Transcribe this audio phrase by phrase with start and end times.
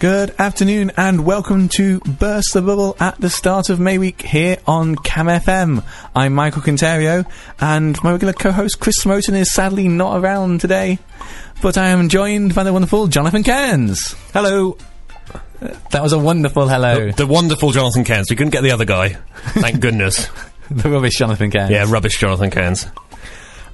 [0.00, 4.56] Good afternoon and welcome to Burst the Bubble at the start of May Week here
[4.66, 5.84] on Cam FM.
[6.16, 7.30] I'm Michael Conterio
[7.60, 10.98] and my regular co-host Chris Smoten is sadly not around today,
[11.60, 14.14] but I am joined by the wonderful Jonathan Cairns.
[14.32, 14.78] Hello.
[15.90, 17.08] That was a wonderful hello.
[17.08, 18.30] The, the wonderful Jonathan Cairns.
[18.30, 19.18] We couldn't get the other guy.
[19.48, 20.28] Thank goodness.
[20.70, 21.72] the rubbish Jonathan Cairns.
[21.72, 22.86] Yeah, rubbish Jonathan Cairns.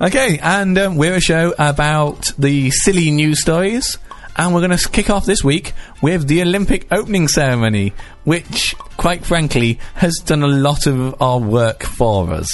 [0.00, 3.96] Okay, and um, we're a show about the silly news stories.
[4.36, 5.72] And we're going to kick off this week
[6.02, 11.82] with the Olympic opening ceremony, which, quite frankly, has done a lot of our work
[11.82, 12.50] for us.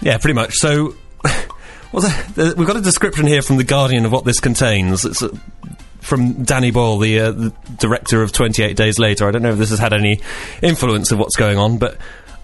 [0.00, 0.54] Yeah, pretty much.
[0.54, 2.54] So, that?
[2.56, 5.04] We've got a description here from The Guardian of what this contains.
[5.04, 5.28] It's uh,
[6.00, 9.28] from Danny Boyle, the, uh, the director of 28 Days Later.
[9.28, 10.20] I don't know if this has had any
[10.62, 11.96] influence of what's going on, but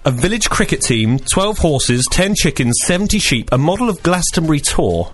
[0.05, 5.13] a village cricket team, 12 horses, 10 chickens, 70 sheep, a model of Glastonbury Tor,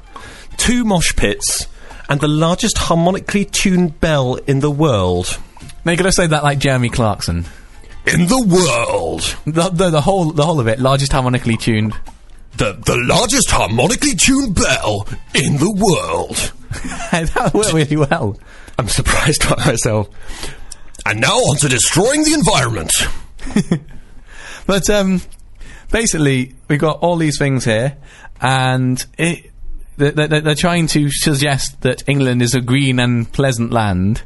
[0.59, 1.67] two mosh pits,
[2.09, 5.39] and the largest harmonically tuned bell in the world.
[5.85, 7.47] Now you got to say that like Jeremy Clarkson.
[8.07, 9.37] In the world!
[9.47, 11.95] The, the, the whole the whole of it, largest harmonically tuned.
[12.57, 16.53] The, the largest harmonically tuned bell in the world.
[17.11, 18.39] that worked really well.
[18.79, 20.09] I'm surprised by myself.
[21.07, 22.93] And now on to destroying the environment.
[24.67, 25.21] But um,
[25.91, 27.97] basically, we've got all these things here,
[28.41, 29.53] and it,
[29.97, 34.23] they're, they're, they're trying to suggest that England is a green and pleasant land.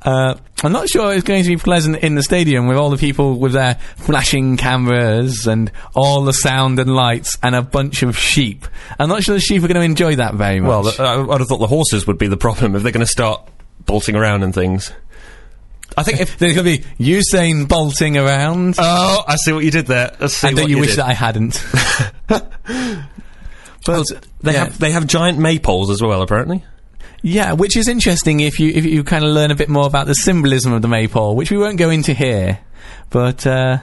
[0.00, 2.96] Uh, I'm not sure it's going to be pleasant in the stadium with all the
[2.96, 8.16] people with their flashing cameras and all the sound and lights and a bunch of
[8.16, 8.66] sheep.
[8.98, 10.68] I'm not sure the sheep are going to enjoy that very much.
[10.68, 13.04] Well, th- I, I'd have thought the horses would be the problem if they're going
[13.04, 13.48] to start
[13.86, 14.92] bolting around and things.
[15.96, 16.38] I think if.
[16.38, 18.76] there's going to be Usain bolting around.
[18.78, 20.16] Oh, I see what you did there.
[20.20, 20.98] I see and what don't you wish did.
[20.98, 21.64] that I hadn't?
[23.86, 24.04] but
[24.42, 24.64] They yeah.
[24.64, 26.64] have they have giant maypoles as well, apparently.
[27.22, 30.06] Yeah, which is interesting if you if you kind of learn a bit more about
[30.06, 32.60] the symbolism of the maypole, which we won't go into here.
[33.10, 33.78] But uh,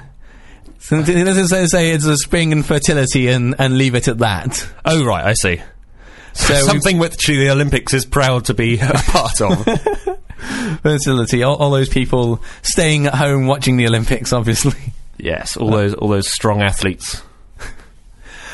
[0.80, 4.20] so it doesn't say, say it's a spring and fertility and, and leave it at
[4.20, 4.68] that.
[4.86, 5.62] Oh right, I see.
[6.34, 9.66] So Something which the Olympics is proud to be a part of.
[10.82, 14.94] fertility, all, all those people staying at home watching the Olympics, obviously.
[15.18, 17.22] yes, all those all those strong athletes.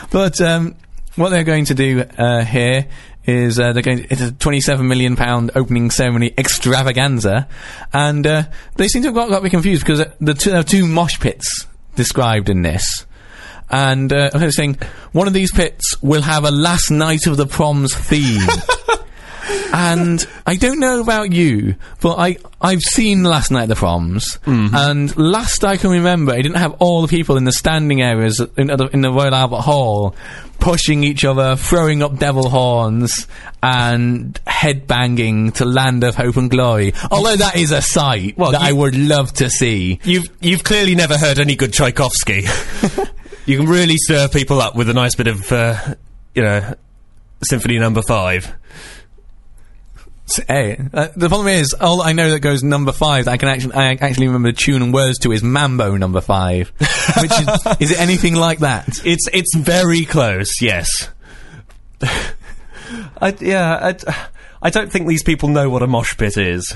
[0.10, 0.76] But um,
[1.16, 2.88] what they're going to do uh, here
[3.26, 4.00] is uh, they're going.
[4.00, 7.48] To, it's a 27 million pound opening ceremony extravaganza,
[7.94, 8.44] and uh,
[8.76, 10.64] they seem to have got, got a bit confused because uh, the two, there are
[10.64, 13.06] two mosh pits described in this.
[13.70, 14.78] And uh, I was saying
[15.14, 18.42] one of these pits will have a last night of the proms theme.
[19.74, 24.38] and I don't know about you, but I I've seen last night at the proms,
[24.46, 28.40] and last I can remember, it didn't have all the people in the standing areas
[28.58, 30.16] in, the- in the Royal Albert Hall
[30.60, 33.26] pushing each other, throwing up devil horns,
[33.64, 38.62] and headbanging to "Land of Hope and Glory." Although that is a sight Well, that
[38.62, 40.00] you- I would love to see.
[40.04, 42.46] You've you've clearly never heard any good Tchaikovsky.
[43.48, 45.96] you can really stir people up with a nice bit of, uh,
[46.36, 46.76] you know,
[47.44, 48.54] Symphony Number Five.
[50.48, 53.50] Hey, uh, the problem is, all I know that goes number five, that I can
[53.50, 56.72] actually, I actually remember the tune and words to is Mambo number five.
[56.80, 58.88] Which is, is it anything like that?
[59.06, 60.62] It's it's very close.
[60.62, 61.10] Yes.
[62.02, 64.16] I, yeah, I,
[64.62, 66.74] I don't think these people know what a mosh pit is.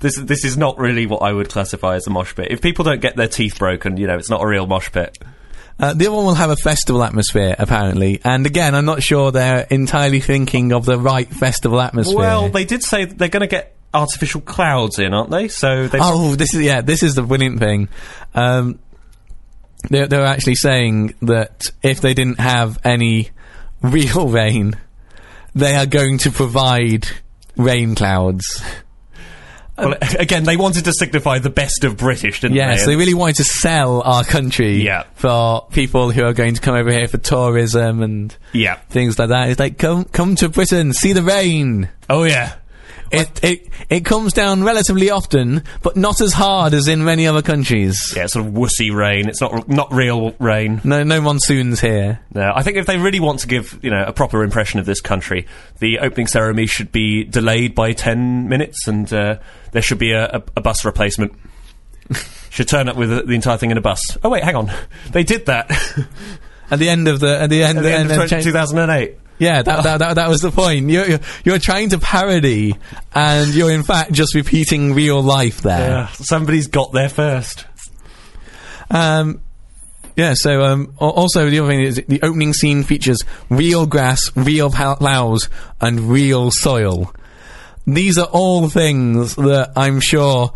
[0.00, 2.48] This this is not really what I would classify as a mosh pit.
[2.50, 5.18] If people don't get their teeth broken, you know, it's not a real mosh pit.
[5.78, 8.20] Uh, the other one will have a festival atmosphere, apparently.
[8.24, 12.16] And again, I'm not sure they're entirely thinking of the right festival atmosphere.
[12.16, 15.48] Well, they did say they're going to get artificial clouds in, aren't they?
[15.48, 16.80] So they Oh, this is yeah.
[16.80, 17.88] This is the brilliant thing.
[18.34, 18.78] Um,
[19.90, 23.30] they're, they're actually saying that if they didn't have any
[23.82, 24.76] real rain,
[25.54, 27.06] they are going to provide
[27.56, 28.62] rain clouds.
[29.78, 32.62] Well, um, again they wanted to signify the best of British, didn't they?
[32.62, 32.92] Yes, they?
[32.92, 35.04] they really wanted to sell our country Yeah.
[35.14, 38.76] for people who are going to come over here for tourism and yeah.
[38.90, 39.50] things like that.
[39.50, 41.88] It's like come come to Britain, see the rain.
[42.08, 42.54] Oh yeah.
[43.16, 47.42] It it it comes down relatively often, but not as hard as in many other
[47.42, 48.12] countries.
[48.16, 49.28] Yeah, sort of wussy rain.
[49.28, 50.80] It's not not real rain.
[50.84, 52.20] No no monsoons here.
[52.34, 54.86] No, I think if they really want to give you know a proper impression of
[54.86, 55.46] this country,
[55.78, 59.38] the opening ceremony should be delayed by ten minutes, and uh,
[59.72, 61.32] there should be a, a, a bus replacement.
[62.50, 64.00] should turn up with the, the entire thing in a bus.
[64.22, 64.72] Oh wait, hang on,
[65.10, 65.70] they did that
[66.70, 69.18] At the end of the at the end, at the end of of cha- 2008.
[69.38, 70.88] Yeah that, that that that was the point.
[70.90, 72.76] You're, you're you're trying to parody,
[73.14, 75.90] and you're in fact just repeating real life there.
[75.90, 77.66] Yeah, somebody's got there first.
[78.90, 79.40] Um,
[80.16, 84.70] Yeah, so um, also the other thing is the opening scene features real grass, real
[84.70, 85.50] plows,
[85.80, 87.12] and real soil.
[87.86, 90.52] These are all things that I'm sure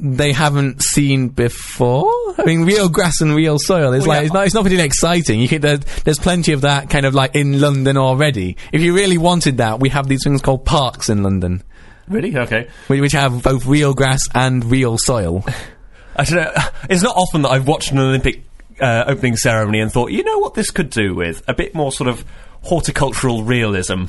[0.00, 2.06] they haven't seen before.
[2.38, 3.92] I mean, real grass and real soil.
[3.92, 4.24] It's Well, like yeah.
[4.26, 4.46] it's not.
[4.46, 5.40] It's not particularly exciting.
[5.40, 8.56] You can, there, there's plenty of that kind of like in London already.
[8.72, 11.62] If you really wanted that, we have these things called parks in London,
[12.08, 12.36] Really?
[12.36, 12.68] Okay.
[12.88, 15.44] whi- which have both real grass and real soil.
[16.16, 16.62] I don't know.
[16.88, 18.42] It's not often that I've watched an Olympic
[18.80, 21.92] uh, opening ceremony and thought, you know what this could do with a bit more
[21.92, 22.24] sort of
[22.62, 24.04] horticultural realism.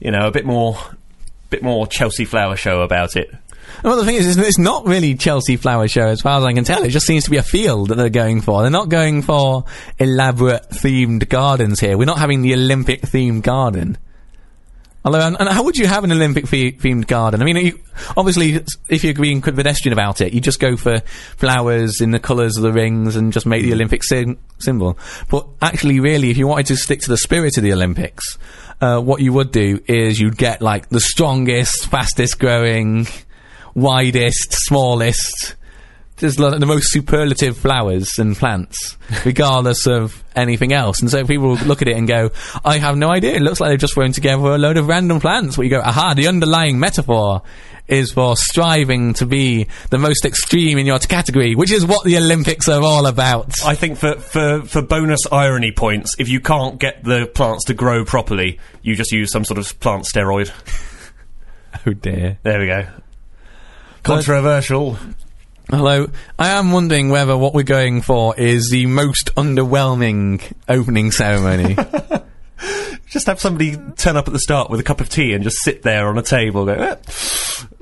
[0.00, 0.76] You know, a bit more,
[1.50, 3.32] bit more Chelsea Flower Show about it.
[3.82, 6.64] Well, the thing is, it's, not really Chelsea Flower Show as far as I can
[6.64, 6.84] tell.
[6.84, 8.62] It just seems to be a field that they're going for.
[8.62, 9.64] They're not going for
[9.98, 11.98] elaborate themed gardens here.
[11.98, 13.98] We're not having the Olympic themed garden.
[15.04, 17.42] Although, and, how would you have an Olympic themed garden?
[17.42, 17.80] I mean, you,
[18.16, 21.00] obviously, if you're being pedestrian about it, you just go for
[21.36, 24.98] flowers in the colours of the rings and just make the Olympic symbol.
[25.28, 28.38] But actually, really, if you wanted to stick to the spirit of the Olympics,
[28.80, 33.08] uh, what you would do is you'd get like the strongest, fastest growing,
[33.74, 35.56] widest, smallest,
[36.18, 41.00] just the most superlative flowers and plants, regardless of anything else.
[41.00, 42.30] And so people will look at it and go,
[42.64, 43.34] I have no idea.
[43.34, 45.58] It looks like they've just thrown together a load of random plants.
[45.58, 47.42] Where you go, aha, the underlying metaphor
[47.88, 52.16] is for striving to be the most extreme in your category, which is what the
[52.16, 53.52] Olympics are all about.
[53.64, 57.74] I think for, for, for bonus irony points, if you can't get the plants to
[57.74, 60.50] grow properly, you just use some sort of plant steroid.
[61.86, 62.38] Oh dear.
[62.42, 62.86] There we go.
[64.02, 64.98] Controversial.
[65.70, 66.08] Hello.
[66.38, 71.76] I am wondering whether what we're going for is the most underwhelming opening ceremony.
[73.06, 75.58] Just have somebody turn up at the start with a cup of tea and just
[75.58, 76.64] sit there on a table.
[76.64, 76.96] Go, eh.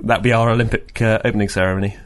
[0.00, 1.96] That'd be our Olympic uh, opening ceremony.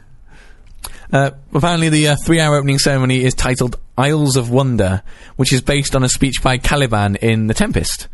[1.11, 5.01] Uh, apparently, the uh, three-hour opening ceremony is titled "Isles of Wonder,"
[5.37, 8.09] which is based on a speech by Caliban in *The Tempest*.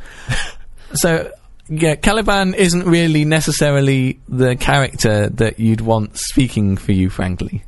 [0.94, 1.30] so,
[1.72, 7.64] yeah, Caliban isn't really necessarily the character that you'd want speaking for you, frankly.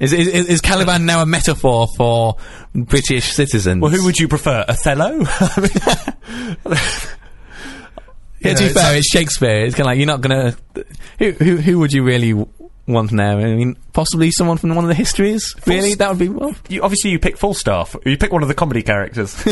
[0.00, 2.36] Is, is, is Caliban now a metaphor for
[2.74, 3.80] British citizens?
[3.80, 5.24] Well, who would you prefer, Othello?
[8.40, 9.64] Yeah, you to be fair, it's Shakespeare.
[9.64, 10.56] It's kind of like you're not gonna.
[11.20, 12.34] Who who who would you really
[12.88, 13.38] want now?
[13.38, 15.54] I mean, possibly someone from one of the histories.
[15.64, 16.52] Really, that would be well.
[16.68, 17.94] you, obviously, you pick Falstaff.
[18.04, 19.40] You pick one of the comedy characters.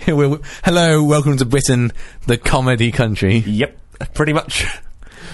[0.06, 1.92] Hello, welcome to Britain,
[2.26, 3.78] the comedy country, yep,
[4.14, 4.66] pretty much.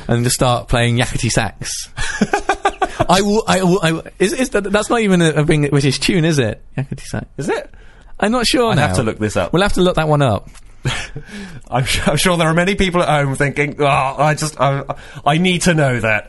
[0.09, 1.89] and just start playing yakety sax.
[3.09, 3.45] I will.
[3.47, 3.81] I will.
[3.81, 6.61] I will is, is that, that's not even a, a British tune, is it?
[6.77, 7.27] Yakety sax.
[7.37, 7.73] Is it?
[8.19, 8.75] I'm not sure.
[8.75, 8.89] Now.
[8.89, 9.53] have to look this up.
[9.53, 10.51] We'll have to look that one up.
[11.71, 14.83] I'm, su- I'm sure there are many people at home thinking, "Oh, I just, I,
[15.25, 16.29] I need to know that."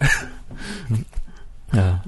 [1.74, 2.00] Yeah.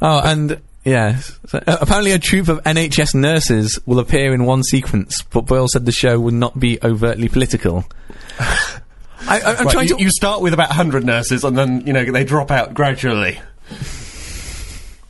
[0.00, 1.16] Oh, and yeah.
[1.46, 5.68] So, uh, apparently, a troop of NHS nurses will appear in one sequence, but Boyle
[5.68, 7.84] said the show would not be overtly political.
[8.38, 10.02] I, I'm Right, trying you, to.
[10.02, 13.38] you start with about 100 nurses, and then you know they drop out gradually.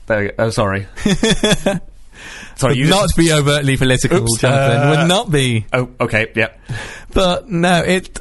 [0.07, 0.35] There you go.
[0.39, 0.87] Oh, sorry.
[2.57, 4.77] sorry, you not be overtly political, Oops, Jonathan.
[4.77, 5.65] uh, would not be.
[5.73, 6.31] Oh, okay.
[6.35, 6.61] Yep.
[7.15, 8.21] But no, it.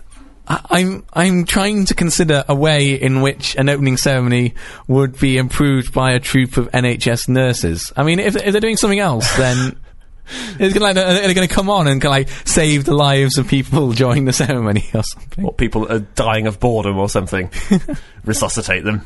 [0.70, 4.56] I'm I'm trying to consider a way in which an opening ceremony
[4.88, 7.94] would be improved by a troop of NHS nurses.
[7.96, 9.80] I mean, if, if they're doing something else, then
[10.60, 13.92] it's gonna like they're, going to come on and like save the lives of people
[13.94, 15.46] during the ceremony or something.
[15.46, 17.50] Or people are dying of boredom or something.
[18.26, 19.06] Resuscitate them.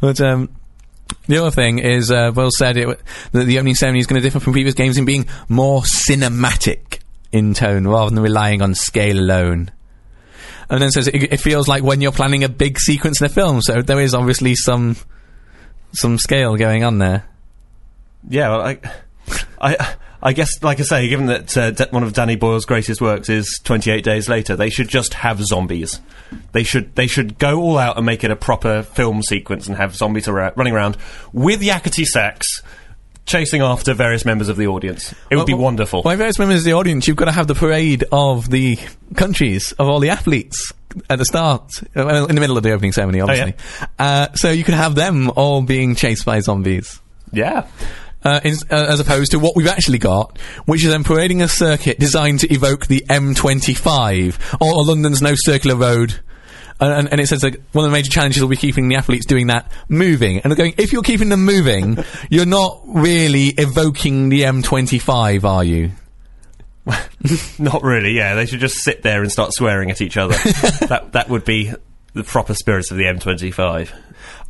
[0.00, 0.54] But um,
[1.26, 3.00] the other thing is, uh, Will said it,
[3.32, 7.00] that the opening ceremony is going to differ from previous games in being more cinematic
[7.30, 9.70] in tone rather than relying on scale alone.
[10.70, 13.30] And then says it, it feels like when you're planning a big sequence in a
[13.30, 14.96] film, so there is obviously some
[15.92, 17.24] some scale going on there.
[18.28, 18.78] Yeah, well, I,
[19.60, 23.28] I, I guess, like I say, given that uh, one of Danny Boyle's greatest works
[23.28, 26.00] is Twenty Eight Days Later, they should just have zombies.
[26.52, 29.76] They should they should go all out and make it a proper film sequence and
[29.76, 30.96] have zombies ara- running around
[31.32, 32.62] with yakety sax,
[33.26, 35.14] chasing after various members of the audience.
[35.30, 36.02] It would be wonderful.
[36.04, 38.78] Well, various members of the audience, you've got to have the parade of the
[39.14, 40.72] countries of all the athletes
[41.08, 43.54] at the start, well, in the middle of the opening ceremony, Oh, obviously.
[43.98, 47.00] uh, so you could have them all being chased by zombies.
[47.32, 47.66] yeah.
[48.24, 51.98] uh, uh, as opposed to what we've actually got, which is them parading a circuit
[51.98, 56.20] designed to evoke the M25 or, or London's North Circular road.
[56.82, 59.26] And, and, it says like one of the major challenges will be keeping the athletes
[59.26, 60.38] doing that moving.
[60.40, 61.98] And they're going, if you're keeping them moving,
[62.30, 65.92] you're not really evoking the M25, are you?
[67.60, 68.10] Not really.
[68.16, 70.34] Yeah, they should just sit there and start swearing at each other.
[70.88, 71.72] that that would be
[72.14, 73.92] the proper spirit of the M25.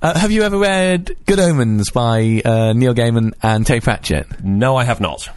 [0.03, 4.43] Uh, have you ever read Good Omens by uh, Neil Gaiman and Terry Pratchett?
[4.43, 5.29] No, I have not.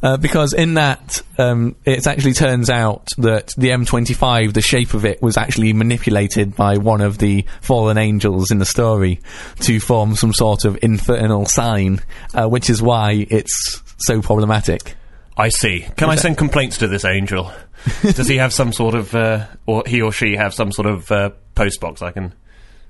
[0.00, 5.04] Uh, because in that, um, it actually turns out that the M25, the shape of
[5.04, 9.18] it, was actually manipulated by one of the fallen angels in the story
[9.62, 12.00] to form some sort of infernal sign,
[12.32, 14.94] uh, which is why it's so problematic.
[15.36, 15.84] I see.
[15.96, 17.50] Can I send complaints to this angel?
[18.02, 21.10] Does he have some sort of, uh, or he or she have some sort of
[21.10, 22.32] uh, post box I can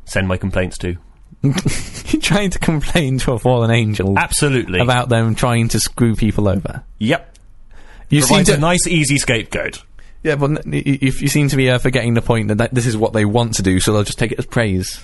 [0.04, 0.98] send my complaints to?
[1.42, 1.52] You're
[2.22, 4.80] trying to complain to a fallen angel Absolutely.
[4.80, 6.84] about them trying to screw people over.
[6.98, 7.36] Yep.
[8.10, 9.82] You seem to, a nice, easy scapegoat.
[10.22, 12.58] yeah, but n- y- y- you, you seem to be uh, forgetting the point that,
[12.58, 15.02] that this is what they want to do, so they'll just take it as praise.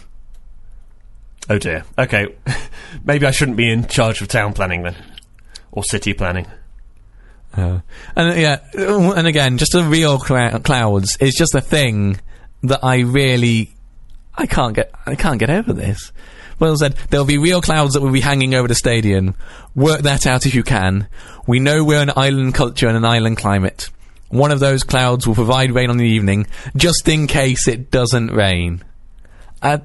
[1.50, 1.84] Oh dear.
[1.96, 2.26] Okay.
[3.04, 4.96] Maybe I shouldn't be in charge of town planning then.
[5.72, 6.46] Or city planning.
[7.56, 7.80] Uh,
[8.14, 12.20] and uh, yeah, and again, just the real clou- clouds is just a thing
[12.62, 13.74] that I really,
[14.38, 16.12] I can't get, I can't get over this.
[16.58, 16.94] Well said.
[17.10, 19.34] There'll be real clouds that will be hanging over the stadium.
[19.74, 21.06] Work that out if you can.
[21.46, 23.90] We know we're an island culture and an island climate.
[24.30, 28.28] One of those clouds will provide rain on the evening, just in case it doesn't
[28.32, 28.82] rain.
[29.62, 29.78] Uh,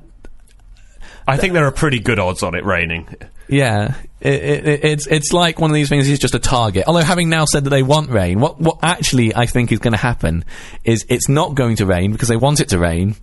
[1.27, 3.07] I think there are pretty good odds on it raining.
[3.47, 6.09] Yeah, it, it- it's it's like one of these things.
[6.09, 6.85] Is just a target.
[6.87, 9.91] Although having now said that they want rain, what what actually I think is going
[9.93, 10.43] to happen
[10.83, 13.15] is it's not going to rain because they want it to rain,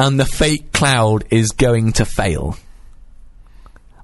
[0.00, 2.56] and the fake cloud is going to fail.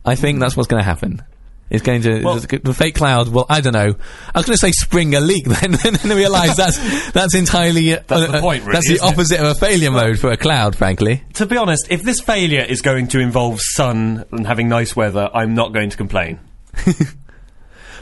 [0.05, 1.23] I think that's what's going to happen.
[1.69, 3.29] It's going to Well- the, fake cloud.
[3.29, 3.97] Well, I don't know.
[4.33, 7.93] I was going to say spring a leak, then then I realised that's that's entirely
[7.95, 9.13] uh, That's the point, really, that's the isn't it?
[9.13, 11.25] opposite of a failure mode for a cloud, frankly.
[11.35, 15.29] To be honest, if this failure is going to involve sun and having nice weather,
[15.35, 16.39] I'm not going to complain.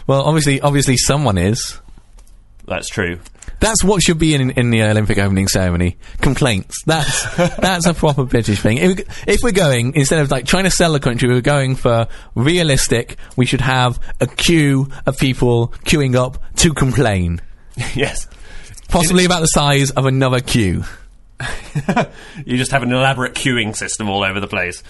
[0.06, 1.80] Well, obviously, obviously, someone is.
[2.66, 3.20] That's true.
[3.60, 5.96] That's what should be in in the Olympic opening ceremony.
[6.20, 6.82] Complaints.
[6.84, 8.78] That's that's a proper British thing.
[8.78, 12.08] If, if we're going instead of like trying to sell the country, we're going for
[12.34, 13.16] realistic.
[13.36, 17.40] We should have a queue of people queuing up to complain,
[17.94, 18.28] yes.
[18.88, 20.84] possibly about the size of another queue.
[22.46, 24.82] You just have an elaborate queuing system all over the place.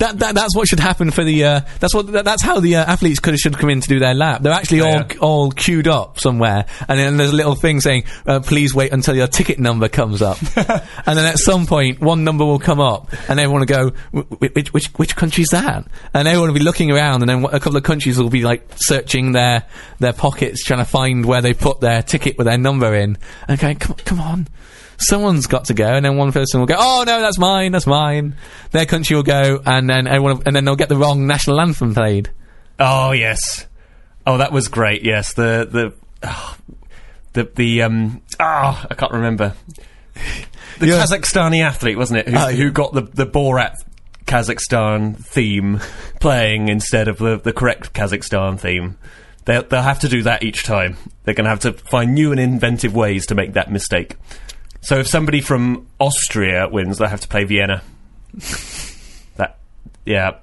[0.00, 1.44] That, that that's what should happen for the.
[1.44, 3.98] Uh, that's what that, that's how the uh, athletes could should come in to do
[3.98, 4.40] their lap.
[4.40, 5.18] They're actually all yeah.
[5.20, 9.14] all queued up somewhere, and then there's a little thing saying, uh, "Please wait until
[9.14, 13.12] your ticket number comes up." and then at some point, one number will come up,
[13.28, 16.64] and everyone will go, "Wh- wh- "Which which which country's that?" And everyone will be
[16.64, 19.64] looking around, and then a couple of countries will be like searching their
[19.98, 23.60] their pockets, trying to find where they put their ticket with their number in, and
[23.60, 24.48] going, "Come come on."
[25.00, 27.86] Someone's got to go, and then one person will go, "Oh no, that's mine, that's
[27.86, 28.36] mine."
[28.70, 31.94] Their country will go, and then everyone, and then they'll get the wrong national anthem
[31.94, 32.30] played.
[32.78, 33.66] Oh yes.
[34.26, 35.02] Oh, that was great.
[35.02, 36.28] Yes, the the
[37.32, 39.54] the the um ah I can't remember
[40.78, 41.02] the Yeah.
[41.04, 43.74] Kazakhstani athlete wasn't it who, Ah, who got the the Borat
[44.26, 45.80] Kazakhstan theme
[46.20, 48.98] playing instead of the the correct Kazakhstan theme.
[49.46, 50.98] They'll, they'll have to do that each time.
[51.24, 54.16] They're going to have to find new and inventive ways to make that mistake.
[54.82, 57.82] So if somebody from Austria wins, they'll have to play Vienna.
[59.36, 59.58] that,
[60.06, 60.38] yeah.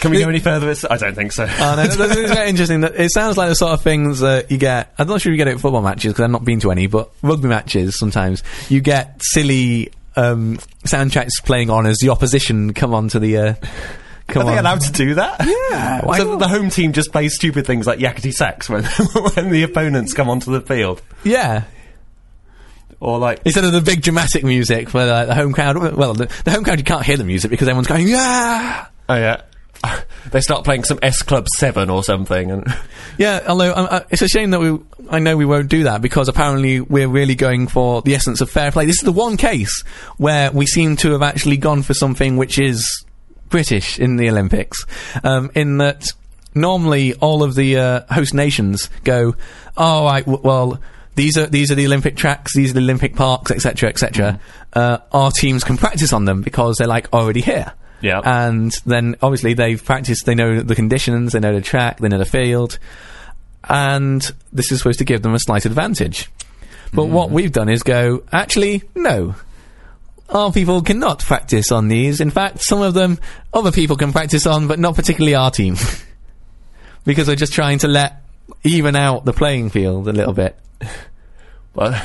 [0.00, 0.74] Can we go any further?
[0.90, 1.44] I don't think so.
[1.44, 2.82] Oh, no, that's, that's very interesting.
[2.82, 4.94] That it sounds like the sort of things that you get.
[4.98, 6.86] I'm not sure you get it at football matches because I've not been to any,
[6.86, 12.94] but rugby matches sometimes you get silly um, soundtracks playing on as the opposition come
[12.94, 13.36] on to the.
[13.38, 13.54] Uh,
[14.28, 14.58] come Are they on.
[14.58, 15.40] allowed to do that?
[15.70, 16.38] Yeah, why so not?
[16.38, 18.84] the home team just plays stupid things like yakety sax when
[19.34, 21.64] when the opponents come onto the field, Yeah.
[23.00, 25.76] Or like Instead of the big dramatic music where uh, the home crowd.
[25.96, 28.86] Well, the, the home crowd you can't hear the music because everyone's going yeah.
[29.08, 29.42] oh yeah,
[30.30, 32.66] they start playing some S Club Seven or something, and
[33.18, 34.78] Yeah, although um, uh, it's a shame that we,
[35.10, 38.50] I know we won't do that because apparently we're really going for the essence of
[38.50, 38.86] fair play.
[38.86, 39.82] This is the one case
[40.16, 43.04] where we seem to have actually gone for something which is
[43.48, 44.84] British in the Olympics,
[45.24, 46.08] um, in that
[46.54, 49.36] normally all of the uh, host nations go,
[49.76, 50.80] "All right, w- well."
[51.18, 52.54] These are these are the Olympic tracks.
[52.54, 54.40] These are the Olympic parks, etc., etc.
[54.72, 57.72] Uh, our teams can practice on them because they're like already here.
[58.00, 58.20] Yeah.
[58.24, 60.24] and then obviously they've practiced.
[60.24, 61.32] They know the conditions.
[61.32, 61.98] They know the track.
[61.98, 62.78] They know the field
[63.68, 64.22] and
[64.52, 66.30] this is supposed to give them a slight advantage.
[66.92, 69.34] But what we've done is go, actually, no.
[70.30, 72.20] Our people cannot practice on these.
[72.20, 73.18] In fact, some of them
[73.52, 75.76] other people can practice on, but not particularly our team.
[77.04, 78.22] because we're just trying to let
[78.64, 80.56] even out the playing field a little bit.
[81.74, 82.00] Well,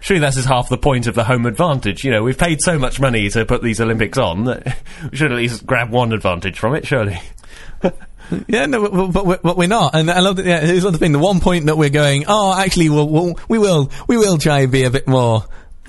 [0.00, 2.04] surely that's just half the point of the home advantage.
[2.04, 4.78] You know, we've paid so much money to put these Olympics on that
[5.10, 6.86] we should at least grab one advantage from it.
[6.86, 7.20] Surely,
[8.48, 9.94] Yeah, no, but, but, we're, but we're not.
[9.94, 10.46] And I love that.
[10.46, 11.12] Yeah, here's the thing.
[11.12, 14.60] The one point that we're going, oh, actually, we'll, we'll, we will, we will try
[14.60, 15.44] and be a bit more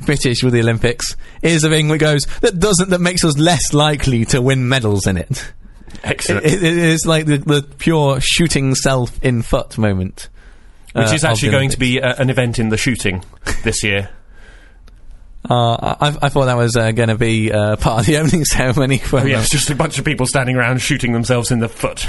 [0.06, 3.74] British with the Olympics is a thing that goes that doesn't that makes us less
[3.74, 5.52] likely to win medals in it.
[6.04, 6.46] Excellent.
[6.46, 10.30] It, it is like the, the pure shooting self in foot moment.
[10.98, 13.24] Which uh, is actually the going to be uh, an event in the shooting
[13.64, 14.10] this year.
[15.50, 18.44] Uh, I, I thought that was uh, going to be uh, part of the opening
[18.44, 18.98] ceremony.
[18.98, 21.70] For Oh, yeah, it's just a bunch of people standing around shooting themselves in the
[21.70, 22.06] foot,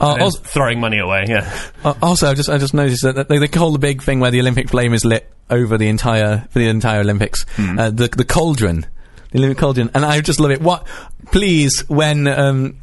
[0.00, 1.26] Uh, also, throwing money away.
[1.28, 1.52] Yeah,
[1.84, 4.30] uh, also, I just I just noticed that they, they call the big thing where
[4.30, 8.24] the Olympic flame is lit over the entire for the entire Olympics uh, the the
[8.24, 8.86] cauldron,
[9.32, 10.62] the Olympic cauldron, and I just love it.
[10.62, 10.86] What,
[11.32, 12.78] please, when um,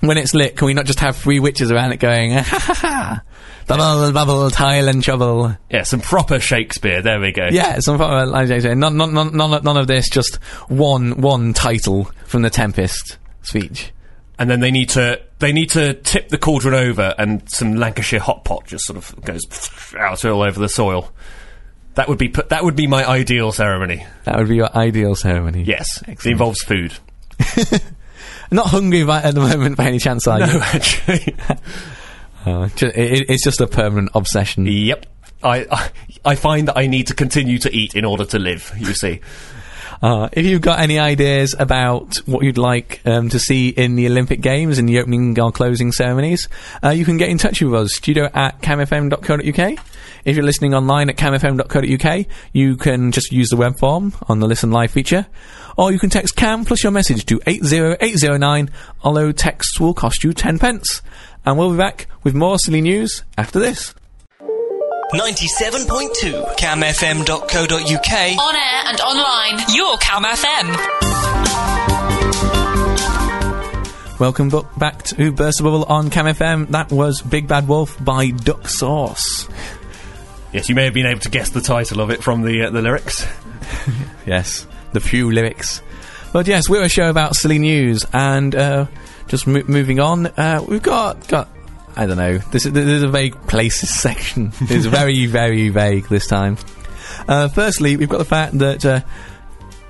[0.00, 2.74] when it's lit, can we not just have three witches around it going ha ha
[2.74, 3.22] ha,
[3.66, 5.56] bubble bubble tile and trouble?
[5.70, 7.02] yeah, some proper Shakespeare.
[7.02, 7.48] There we go.
[7.50, 10.08] Yeah, some uh, like say, none, none, none, none of- none of this.
[10.08, 10.36] Just
[10.68, 13.92] one one title from the Tempest speech.
[14.38, 18.20] and then they need to they need to tip the cauldron over, and some Lancashire
[18.20, 19.42] hot pot just sort of goes
[19.98, 21.10] out all over the soil.
[21.94, 24.04] That would be pu- that would be my ideal ceremony.
[24.24, 25.62] That would be your ideal ceremony.
[25.62, 26.92] Yes, it involves food.
[28.50, 30.46] Not hungry by, at the moment by any chance, are you?
[30.46, 31.34] No, actually.
[32.46, 32.74] Oh, it,
[33.30, 34.66] it's just a permanent obsession.
[34.66, 35.06] yep.
[35.42, 35.90] I, I
[36.24, 38.72] I find that I need to continue to eat in order to live.
[38.78, 39.20] You see.
[40.02, 44.06] Uh, if you've got any ideas about what you'd like um, to see in the
[44.06, 46.48] Olympic Games in the opening or closing ceremonies,
[46.82, 49.78] uh, you can get in touch with us, studio at camfm.co.uk.
[50.24, 54.46] If you're listening online at camfm.co.uk, you can just use the web form on the
[54.46, 55.26] Listen Live feature,
[55.76, 58.70] or you can text CAM plus your message to 80809,
[59.02, 61.02] although texts will cost you 10 pence.
[61.46, 63.94] And we'll be back with more silly news after this.
[65.12, 70.74] 97.2 camfm.co.uk On air and online, your Cam FM.
[74.18, 76.68] Welcome bu- back to Burst of Bubble on Cam FM.
[76.68, 79.48] That was Big Bad Wolf by Duck Sauce.
[80.52, 82.70] Yes, you may have been able to guess the title of it from the uh,
[82.70, 83.26] the lyrics.
[84.26, 85.82] Yes, the few lyrics.
[86.32, 88.86] But yes, we're a show about silly news, and uh,
[89.28, 91.48] just mo- moving on, uh, we've got got
[91.96, 92.38] I don't know.
[92.38, 94.52] This is, this is a vague places section.
[94.62, 96.56] It's very very vague this time.
[97.28, 98.84] Uh, firstly, we've got the fact that.
[98.84, 99.00] Uh,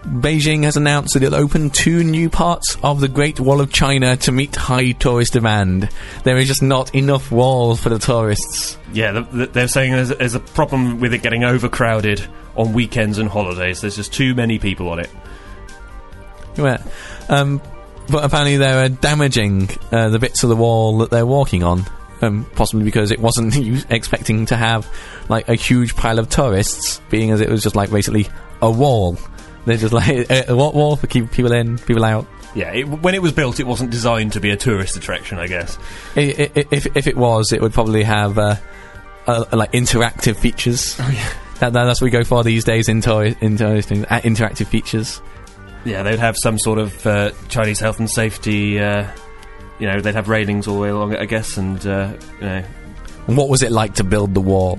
[0.04, 4.18] Beijing has announced that it'll open two new parts of the Great Wall of China
[4.18, 5.88] to meet high tourist demand.
[6.24, 8.76] There is just not enough wall for the tourists.
[8.92, 12.22] Yeah, the, the, they're saying there's, there's a problem with it getting overcrowded
[12.54, 13.80] on weekends and holidays.
[13.80, 15.10] There's just too many people on it.
[16.56, 16.82] Yeah.
[17.30, 17.62] Um,
[18.08, 21.84] but apparently they're uh, damaging uh, the bits of the wall that they're walking on.
[22.22, 23.54] Um, possibly because it wasn't
[23.90, 24.88] expecting to have
[25.28, 28.28] like a huge pile of tourists, being as it was just like basically
[28.62, 29.18] a wall.
[29.66, 32.26] They're just like a, a what wall for keep people in, people out.
[32.54, 35.48] Yeah, it, when it was built, it wasn't designed to be a tourist attraction, I
[35.48, 35.76] guess.
[36.16, 36.20] I,
[36.54, 38.56] I, if if it was, it would probably have uh,
[39.26, 40.96] uh, like interactive features.
[41.00, 44.04] Oh yeah, that, that, that's what we go for these days in toy in touristing,
[44.06, 45.20] uh, interactive features.
[45.84, 48.78] Yeah, they'd have some sort of uh, Chinese health and safety.
[48.80, 49.06] Uh,
[49.78, 52.46] you know, they'd have railings all the way along it, I guess, and uh, you
[52.46, 52.64] know.
[53.26, 54.76] And what was it like to build the wall?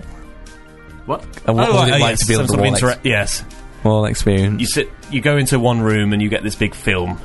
[1.05, 1.23] What?
[1.45, 2.71] And what was it like yes, to build the wall?
[2.71, 3.43] intera- yes,
[3.83, 4.59] Wall experience.
[4.59, 7.19] you sit, you go into one room and you get this big film.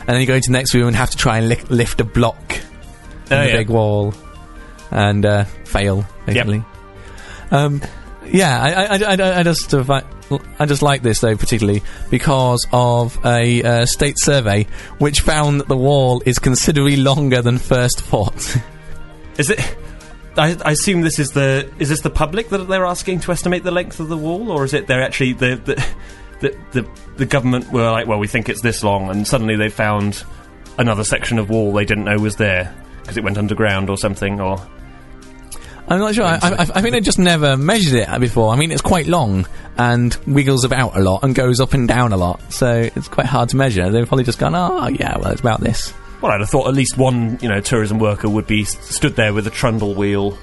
[0.00, 2.00] and then you go into the next room and have to try and li- lift
[2.00, 2.60] a block in
[3.36, 3.56] Oh, the yeah.
[3.58, 4.14] big wall
[4.90, 6.64] and uh, fail basically.
[7.50, 7.82] Um,
[8.26, 10.00] yeah, I, I, I, I- just uh,
[10.58, 14.66] I just like this though particularly because of a uh, state survey
[14.98, 18.56] which found that the wall is considerably longer than first thought.
[19.38, 19.76] Is it?
[20.36, 23.64] I, I assume this is the is this the public that they're asking to estimate
[23.64, 25.86] the length of the wall, or is it they're actually the the
[26.40, 29.68] the, the, the government were like, well, we think it's this long, and suddenly they
[29.68, 30.24] found
[30.78, 34.40] another section of wall they didn't know was there because it went underground or something,
[34.40, 34.56] or
[35.90, 36.24] I'm not sure.
[36.24, 38.52] I, I, I think they just never measured it before.
[38.52, 42.12] I mean, it's quite long and wiggles about a lot and goes up and down
[42.12, 43.90] a lot, so it's quite hard to measure.
[43.90, 45.92] They've probably just gone, oh yeah, well, it's about this.
[46.20, 49.34] well, I'd have thought at least one you know tourism worker would be stood there
[49.34, 50.38] with a trundle wheel,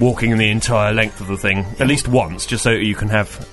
[0.00, 3.46] walking the entire length of the thing at least once, just so you can have,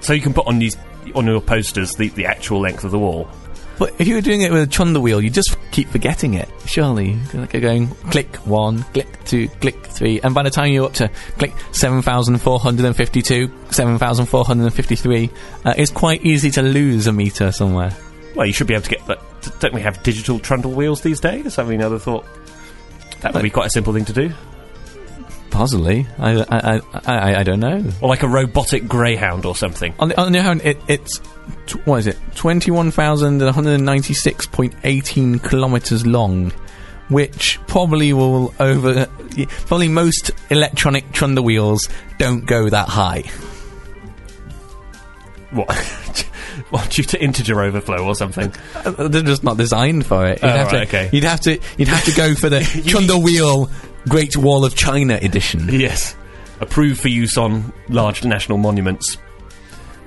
[0.00, 0.76] so you can put on these
[1.16, 3.28] on your posters the, the actual length of the wall.
[3.78, 6.48] But if you were doing it with a trundle wheel, you just keep forgetting it.
[6.64, 10.86] Surely, like you're going click one, click two, click three, and by the time you're
[10.86, 15.28] up to click seven thousand four hundred and fifty-two, seven thousand four hundred and fifty-three,
[15.64, 17.96] uh, it's quite easy to lose a meter somewhere.
[18.36, 19.20] Well, you should be able to get that.
[19.60, 21.58] Don't we have digital trundle wheels these days?
[21.58, 22.26] I mean, I'd have thought
[23.20, 24.32] that would be quite a simple thing to do.
[25.54, 27.84] Possibly, I, I, I, I, I don't know.
[28.00, 29.94] Or like a robotic greyhound or something.
[30.00, 31.20] On the, on the other hand, it, it's
[31.66, 32.18] t- what is it?
[32.34, 36.50] Twenty-one thousand one hundred ninety-six point eighteen kilometers long,
[37.08, 39.06] which probably will over.
[39.66, 41.88] Probably most electronic trundle wheels
[42.18, 43.22] don't go that high.
[45.52, 45.70] What?
[46.70, 46.90] what?
[46.90, 48.52] Due to integer overflow or something?
[48.74, 50.42] Uh, They're just not designed for it.
[50.42, 51.10] You'd, Oh, have, to, okay.
[51.12, 51.60] you'd have to.
[51.78, 53.70] You'd have to go for the Chunder Wheel
[54.08, 55.68] Great Wall of China edition.
[55.68, 56.16] Yes.
[56.60, 59.18] Approved for use on large national monuments.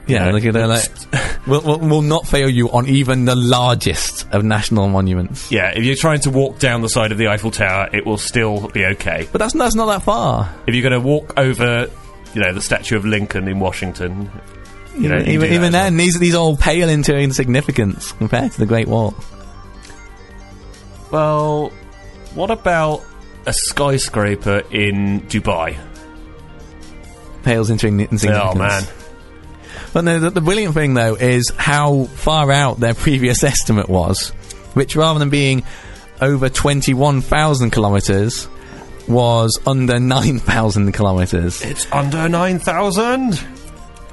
[0.07, 0.67] Yeah, know, look at that.
[0.69, 5.51] Like, will will will not fail you on even the largest of national monuments.
[5.51, 8.17] Yeah, if you're trying to walk down the side of the Eiffel Tower, it will
[8.17, 9.27] still be okay.
[9.31, 10.53] But that's that's not that far.
[10.65, 11.87] If you're going to walk over,
[12.33, 14.31] you know, the statue of Lincoln in Washington,
[14.97, 15.71] you know, you can do even that even as well.
[15.71, 19.13] then, these these all pale into insignificance compared to the Great Wall.
[21.11, 21.69] Well,
[22.33, 23.03] what about
[23.47, 25.77] a skyscraper in Dubai?
[27.43, 28.55] Pales into in- insignificance.
[28.55, 28.83] Oh man,
[29.93, 34.29] But no, the, the brilliant thing though is how far out their previous estimate was,
[34.73, 35.63] which rather than being
[36.21, 38.47] over twenty-one thousand kilometers,
[39.07, 41.61] was under nine thousand kilometers.
[41.61, 43.41] it's under nine thousand.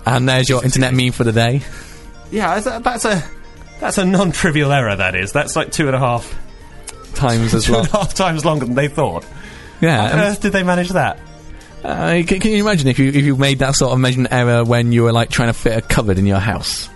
[0.07, 1.63] And there's your internet meme for the day.
[2.31, 3.25] Yeah, that- that's a
[3.81, 4.95] that's a non-trivial error.
[4.95, 5.33] That is.
[5.33, 6.33] That's like two and a half
[7.15, 7.81] Times as two well.
[7.83, 9.27] and a half times longer than they thought.
[9.81, 10.09] Yeah.
[10.09, 11.19] How on earth did they manage that?
[11.85, 14.65] uh, can, can you imagine if you if you made that sort of measurement error
[14.65, 16.89] when you were like trying to fit a cupboard in your house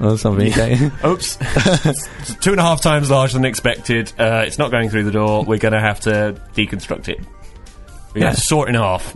[0.00, 0.48] or something?
[0.50, 0.90] okay?
[1.04, 4.12] Oops, It's two and a half times larger than expected.
[4.18, 5.44] Uh, it's not going through the door.
[5.44, 7.20] We're going to have to deconstruct it.
[8.14, 8.32] We're Yeah.
[8.32, 9.14] sort it in half.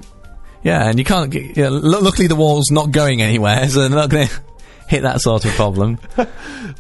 [0.63, 1.33] yeah, and you can't.
[1.33, 4.41] Yeah, luckily, the wall's not going anywhere, so they're not going to
[4.89, 5.99] hit that sort of problem.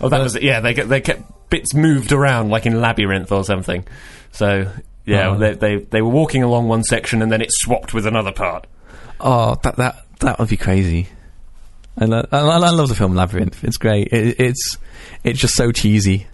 [0.01, 0.42] Oh, that was it.
[0.42, 3.85] Yeah, they they kept bits moved around like in labyrinth or something.
[4.33, 4.71] So
[5.07, 5.38] yeah, Oh.
[5.38, 8.66] they, they they were walking along one section and then it swapped with another part.
[9.21, 11.09] Oh, that that that would be crazy.
[12.01, 13.64] I, lo- I, I love the film Labyrinth.
[13.64, 14.09] It's great.
[14.12, 14.77] It, it's
[15.25, 16.29] it's just so cheesy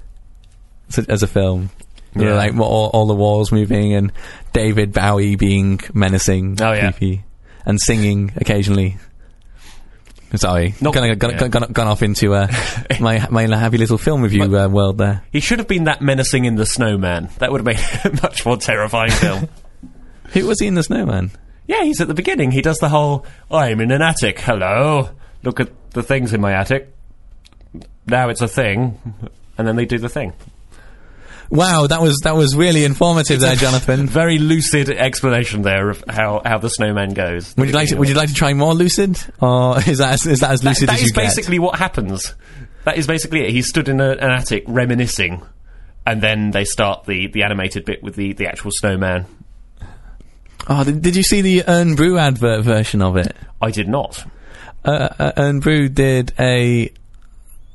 [1.08, 1.70] as a, film.
[2.14, 2.36] You know, Yeah.
[2.36, 4.12] like all, all the walls moving and
[4.52, 6.90] David Bowie being menacing, Oh, yeah.
[6.92, 7.24] creepy,
[7.64, 8.98] and singing occasionally.
[10.36, 11.48] Sorry, Not- gone, gone, yeah.
[11.48, 12.48] gone, gone, off into uh,
[13.00, 15.22] my my happy little film review uh, world there.
[15.32, 17.28] He should have been that menacing in the Snowman.
[17.38, 19.48] That would have made a much more terrifying film.
[20.32, 21.30] Who was he in the Snowman?
[21.66, 22.50] Yeah, he's at the beginning.
[22.50, 24.40] He does the whole I'm in an attic.
[24.40, 25.10] Hello.
[25.42, 26.94] Look at the things in my attic.
[28.06, 29.00] Now it's a thing.
[29.56, 30.32] And then they do the thing.
[31.54, 34.06] Wow, that was that was really informative there, Jonathan.
[34.08, 37.54] Very lucid explanation there of how, how the snowman goes.
[37.56, 40.26] Would you like to, would you like to try more lucid, or is that as,
[40.26, 41.22] is that as That- lucid that as you is get?
[41.22, 42.34] basically what happens.
[42.84, 43.50] That is basically it.
[43.50, 45.42] He stood in a, an attic reminiscing,
[46.04, 49.26] and then they start the, the animated bit with the, the actual snowman.
[50.68, 53.34] Oh, did, did you see the Irn-Bru advert version of it?
[53.62, 54.24] I did not.
[54.84, 56.90] Uh, uh, Irn-Bru did a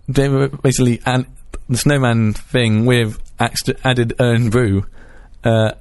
[0.07, 1.27] they were basically an,
[1.69, 4.85] the snowman thing with added Irn-Bru,
[5.43, 5.71] uh,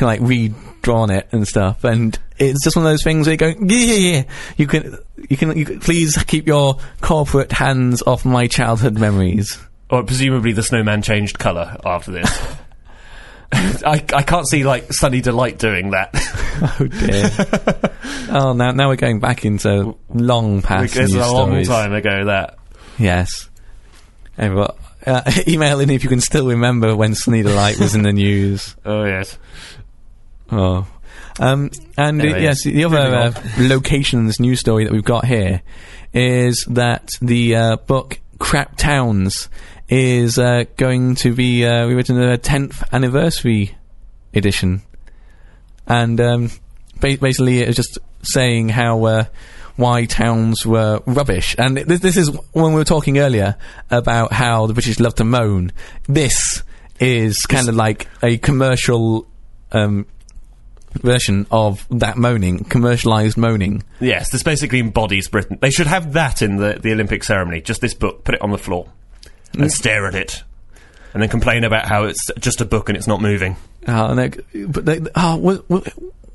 [0.00, 3.48] like redrawn it and stuff, and it's just one of those things where you go,
[3.48, 4.22] yeah, yeah, yeah.
[4.56, 9.58] You can, you can, you can please keep your corporate hands off my childhood memories.
[9.90, 12.46] Or presumably the snowman changed colour after this.
[13.52, 16.14] I, I can't see like Sunny Delight doing that.
[16.60, 17.30] Oh dear.
[18.36, 21.68] oh, now now we're going back into long past it's a long stories.
[21.68, 22.58] time ago that.
[22.98, 23.48] Yes.
[24.36, 24.66] Anyway,
[25.08, 28.76] uh, email in if you can still remember when Sunny Delight was in the news.
[28.84, 29.38] Oh yes.
[30.50, 30.86] Oh.
[31.40, 35.62] Um, and yes, the other uh, locations news story that we've got here
[36.12, 39.48] is that the uh, book Crap Towns
[39.88, 43.76] is uh, going to be uh, rewritten in a 10th anniversary
[44.34, 44.82] edition.
[45.86, 46.50] And um,
[47.00, 49.24] ba- basically, it's just saying how uh,
[49.78, 51.54] why towns were rubbish.
[51.56, 53.56] And this, this is when we were talking earlier
[53.90, 55.72] about how the British love to moan.
[56.08, 56.64] This
[56.98, 59.28] is kind of like a commercial
[59.70, 60.06] um,
[60.94, 63.84] version of that moaning, commercialized moaning.
[64.00, 65.58] Yes, this basically embodies Britain.
[65.60, 67.60] They should have that in the, the Olympic ceremony.
[67.60, 68.88] Just this book, put it on the floor
[69.54, 70.42] and stare at it.
[71.14, 73.56] And then complain about how it's just a book and it's not moving.
[73.86, 75.88] Uh, and they, but they, oh, wh-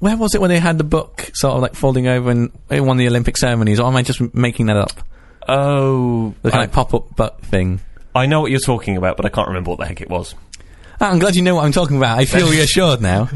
[0.04, 2.86] where was it when they had the book sort of like folding over in, in
[2.86, 3.80] one of the Olympic ceremonies?
[3.80, 4.92] Or am I just making that up?
[5.48, 7.80] Oh, The kind I, of pop up butt thing.
[8.14, 10.36] I know what you're talking about, but I can't remember what the heck it was.
[11.00, 12.18] Ah, I'm glad you know what I'm talking about.
[12.20, 13.30] I feel reassured now.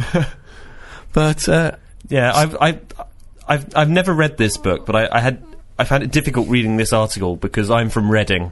[1.13, 1.71] But uh,
[2.09, 2.85] Yeah, I've, I've,
[3.47, 5.43] I've, I've never read this book, but I, I had
[5.79, 8.51] I found it difficult reading this article because I'm from Reading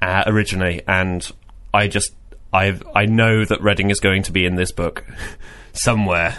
[0.00, 1.28] uh, originally, and
[1.74, 2.12] I just
[2.52, 5.04] I've I know that Reading is going to be in this book
[5.72, 6.36] somewhere.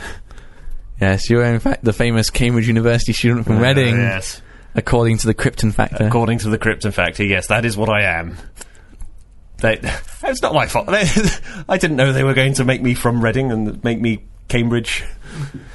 [1.01, 4.41] Yes, you're in fact the famous Cambridge University student from Reading, yes,
[4.75, 6.05] according to the Krypton factor.
[6.07, 8.37] according to the Krypton Factor, yes, that is what I am.
[9.61, 9.79] They,
[10.23, 10.87] it's not my fault.
[10.87, 11.03] They,
[11.69, 15.03] I didn't know they were going to make me from Reading and make me Cambridge.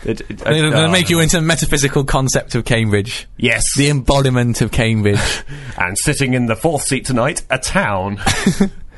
[0.05, 3.27] It- it- They're going to make you um, into a metaphysical concept of Cambridge.
[3.37, 5.21] yes, The embodiment of Cambridge.
[5.79, 8.21] and sitting in the fourth seat tonight, a town.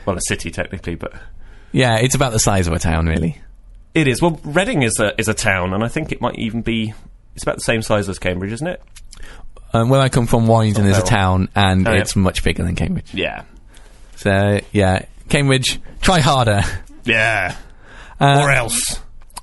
[0.07, 1.13] well, a city technically, but
[1.73, 3.41] yeah, it's about the size of a town, really.
[3.97, 4.21] It is.
[4.23, 6.93] Well, Reading is a is a town, and I think it might even be.
[7.35, 8.83] It's about the same size as Cambridge, isn't it?
[9.73, 11.05] Um, where I come from, Warrington is a Oh.
[11.05, 12.01] town, and Oh, yeah.
[12.01, 13.13] it's much bigger than Cambridge.
[13.13, 13.43] Yeah,
[14.15, 16.63] So, yeah, Cambridge, try harder.
[17.05, 17.57] yeah.
[18.19, 19.01] Uh, or else.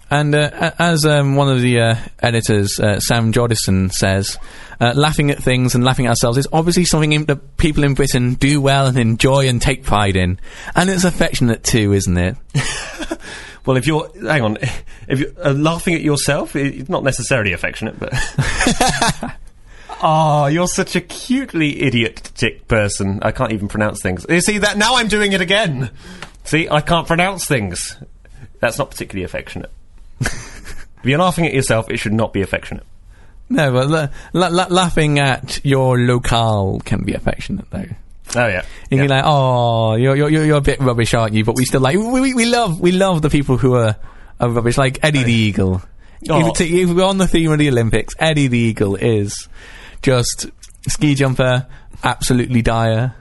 [0.09, 4.37] And uh, as um, one of the uh, editors, uh, Sam Jordison, says,
[4.79, 7.93] uh, laughing at things and laughing at ourselves is obviously something in, that people in
[7.93, 10.39] Britain do well and enjoy and take pride in.
[10.75, 12.37] And it's affectionate too, isn't it?
[13.65, 14.57] Well, if you're hang on,
[15.07, 18.13] if you're uh, laughing at yourself, it's not necessarily affectionate, but.
[20.01, 23.19] Oh, you're such a cutely idiotic person.
[23.21, 24.25] I can't even pronounce things.
[24.27, 25.91] You see that now I'm doing it again.
[26.43, 27.97] See, I can't pronounce things.
[28.59, 29.71] That's not particularly affectionate.
[30.19, 32.85] if you're laughing at yourself, it should not be affectionate.
[33.49, 37.85] No, but la- la- la- laughing at your locale can be affectionate, though.
[38.35, 38.63] Oh yeah.
[38.89, 39.03] You Yeah.
[39.03, 41.43] can like, oh, you're, you're you're you're a bit rubbish, aren't you?
[41.45, 43.95] But we still like we, we, we love we love the people who are,
[44.39, 45.81] are rubbish, like Eddie oh, the Eagle.
[46.29, 46.51] Oh.
[46.51, 49.47] If, if we're on the theme of the Olympics, Eddie the Eagle is
[50.01, 50.47] just
[50.87, 51.67] ski jumper,
[52.03, 53.15] absolutely dire.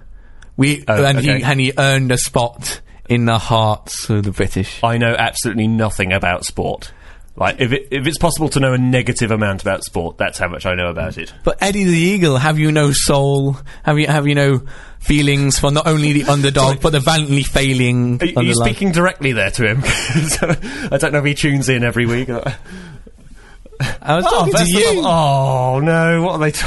[0.56, 1.38] We Oh, and okay.
[1.38, 4.82] he and he earned a spot in the hearts of the British.
[4.84, 6.92] I know absolutely nothing about sport.
[7.34, 10.48] Like, if it, if it's possible to know a negative amount about sport, that's how
[10.48, 11.32] much I know about it.
[11.44, 13.56] But Eddie the Eagle, have you no soul?
[13.84, 14.62] Have you have you no
[14.98, 18.20] feelings for not only the underdog but the valiantly failing?
[18.22, 19.82] Are, are you speaking directly there to him?
[20.92, 22.28] I don't know if he tunes in every week.
[24.02, 25.02] I was oh, talking to you.
[25.04, 26.22] Oh no!
[26.22, 26.50] What are they?
[26.52, 26.66] T-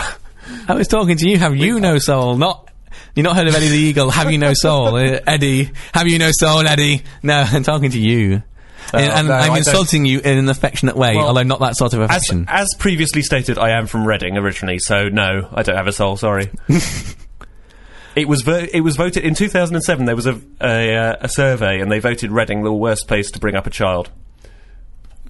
[0.67, 1.37] I was talking to you.
[1.37, 2.37] Have you no soul?
[2.37, 2.71] Not
[3.15, 4.09] you not heard of Eddie the Eagle?
[4.09, 4.97] Have you no soul,
[5.27, 5.71] Eddie?
[5.93, 7.03] Have you no soul, Eddie?
[7.23, 8.43] No, I'm talking to you,
[8.93, 11.93] and, and no, I'm insulting you in an affectionate way, Well, although not that sort
[11.93, 12.45] of as, affection.
[12.47, 16.17] as previously stated, I am from Reading originally, so no, I don't have a soul.
[16.17, 16.49] Sorry.
[18.15, 20.05] it was vo- it was voted in 2007.
[20.05, 23.39] There was a a, uh, a survey, and they voted Reading the worst place to
[23.39, 24.09] bring up a child.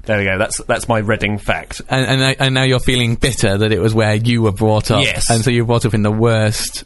[0.03, 0.37] There we go.
[0.37, 1.81] That's that's my Reading fact.
[1.89, 4.91] and and, I, and now you're feeling bitter that it was where you were brought
[4.91, 5.29] up, Yes.
[5.31, 6.83] and so you were brought up in the worst,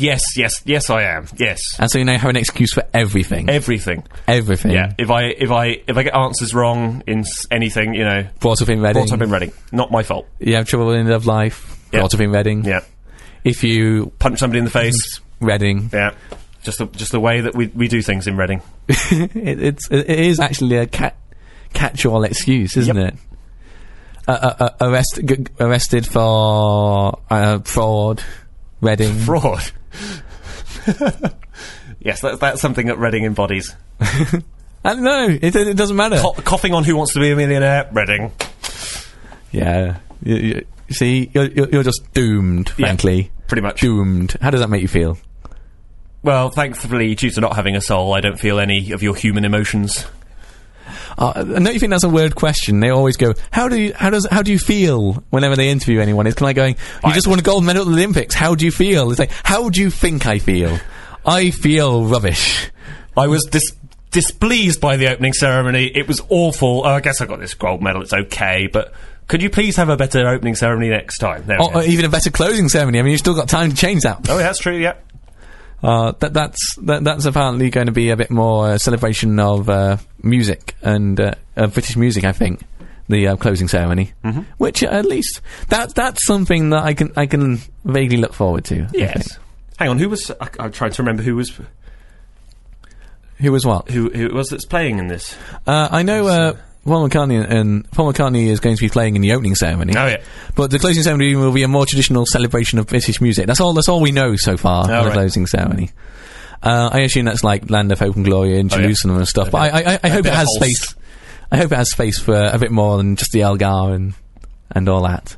[0.00, 1.26] Yes, yes, yes, I am.
[1.36, 4.02] Yes, and so you now have an excuse for everything, everything.
[4.26, 4.72] everything.
[4.72, 4.94] Yeah.
[4.98, 8.62] If I if I if I get answers wrong in s- anything, you know, Brought
[8.62, 9.02] up in Reading.
[9.04, 10.26] brought up in Reading, not my fault.
[10.38, 11.78] You have trouble in love life.
[11.92, 12.00] Yeah.
[12.00, 12.64] Brought up in Reading.
[12.64, 12.80] Yeah.
[13.44, 15.20] If you Punch somebody in the face.
[15.40, 16.12] Reading, Yeah.
[16.62, 18.60] Just the, just the way that we, we do things in Reading.
[18.88, 19.30] it,
[19.62, 21.16] it's it is actually a cat
[21.72, 23.14] catch-all excuse, isn't Yep.
[23.14, 23.20] it?
[24.28, 28.22] Uh, uh, uh, arrest, g- g- arrested for uh, fraud,
[28.82, 29.14] Reading.
[29.20, 29.72] Fraud.
[32.00, 33.74] yes, that's, that's something that Reading embodies.
[34.82, 36.16] Uh, no, it, it doesn't matter.
[36.16, 38.32] Co- coughing on Who Wants to Be a Millionaire, Reading.
[39.52, 42.86] yeah, you, you, you see, you're, you're you're just doomed, Yeah.
[42.86, 43.30] frankly.
[43.46, 43.82] Pretty much.
[43.82, 44.38] Doomed.
[44.40, 45.18] How does that make you feel?
[46.22, 49.44] Well, thankfully, due to not having a soul, I don't feel any of your human
[49.44, 50.06] emotions.
[51.20, 52.80] Uh, I know you think that's a weird question.
[52.80, 56.00] They always go, "How do you how does how do you feel?" Whenever they interview
[56.00, 57.92] anyone, it's kind of like going, "You I- just won a gold medal at the
[57.92, 58.34] Olympics.
[58.34, 60.78] How do you feel?" It's like, "How do you think I feel?"
[61.26, 62.70] I feel rubbish.
[63.16, 63.72] I was dis-
[64.10, 65.84] displeased by the opening ceremony.
[65.94, 66.82] It was awful.
[66.84, 68.00] Oh, I guess I got this gold medal.
[68.02, 68.92] It's okay, but
[69.28, 71.44] could you please have a better opening ceremony next time?
[71.46, 72.98] There Or, or even a better closing ceremony.
[72.98, 74.26] I mean, you've still got time to change that.
[74.30, 74.76] oh, yeah, that's true.
[74.76, 74.94] Yeah.
[75.82, 79.68] Uh, that that's that, that's apparently going to be a bit more uh, celebration of
[79.70, 82.24] uh, music and uh, British music.
[82.24, 82.60] I think
[83.08, 84.40] the uh, closing ceremony, Mm-hmm.
[84.58, 88.88] which at least that that's something that I can I can vaguely look forward to.
[88.92, 89.38] Yes.
[89.78, 89.98] Hang on.
[89.98, 90.30] Who was?
[90.40, 91.50] I, I'm trying to remember who was
[93.38, 93.88] Who was what?
[93.90, 95.34] who who was that's playing in this.
[95.66, 99.22] Uh, I know uh, Paul McCartney and Paul McCartney is going to be playing in
[99.22, 99.94] the opening ceremony.
[99.96, 100.22] Oh yeah.
[100.54, 103.46] But the closing ceremony will be a more traditional celebration of British music.
[103.46, 103.74] That's all.
[103.74, 104.86] That's all we know so far.
[104.88, 105.12] Oh, of the right.
[105.14, 105.90] closing ceremony.
[106.62, 108.82] Uh, I assume that's like Land of Hope and Glory and Oh, yeah.
[108.82, 109.50] Jerusalem and stuff.
[109.50, 110.94] But I, I, I, hope it has space.
[111.50, 114.14] I hope it has space for a bit more than just the Elgar and
[114.70, 115.36] and all that.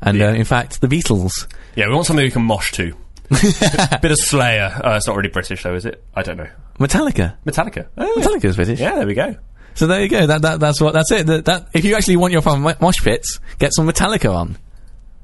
[0.00, 0.28] And Yeah.
[0.28, 1.32] uh, in fact, the Beatles.
[1.76, 2.94] Yeah, we want something we can mosh to.
[3.30, 4.70] A Bit of Slayer.
[4.84, 6.02] Uh, it's not really British though, is it?
[6.14, 6.48] I don't know.
[6.78, 7.36] Metallica.
[7.46, 7.86] Metallica.
[7.96, 8.14] Oh.
[8.18, 8.80] Metallica's British.
[8.80, 9.36] Yeah, there we go.
[9.74, 10.26] So there you go.
[10.26, 10.94] That, that that's what.
[10.94, 11.26] That's it.
[11.26, 14.56] That, that if you actually want your fun mo- mosh pits, get some Metallica on.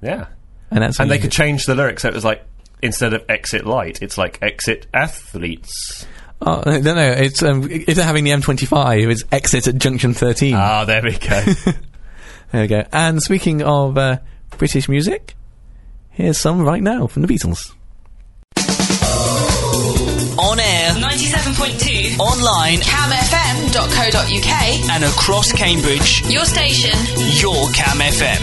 [0.03, 0.27] Yeah.
[0.71, 2.45] And that's And they could change the lyrics so it was like
[2.83, 6.07] instead of exit light, it's like exit athletes.
[6.43, 10.55] Oh, no, no, it's um, if they're having the M25, it's exit at junction 13.
[10.55, 11.45] Ah, there we go.
[12.53, 12.85] There we go.
[12.93, 14.19] And speaking of uh,
[14.59, 15.37] British music,
[16.09, 17.73] here's some right now from the Beatles.
[20.37, 21.90] On air, 97.2.
[22.19, 24.53] online, camfm.co.uk.
[24.91, 26.23] and across Cambridge.
[26.29, 26.99] Your station.
[27.39, 28.41] Your Cam FM.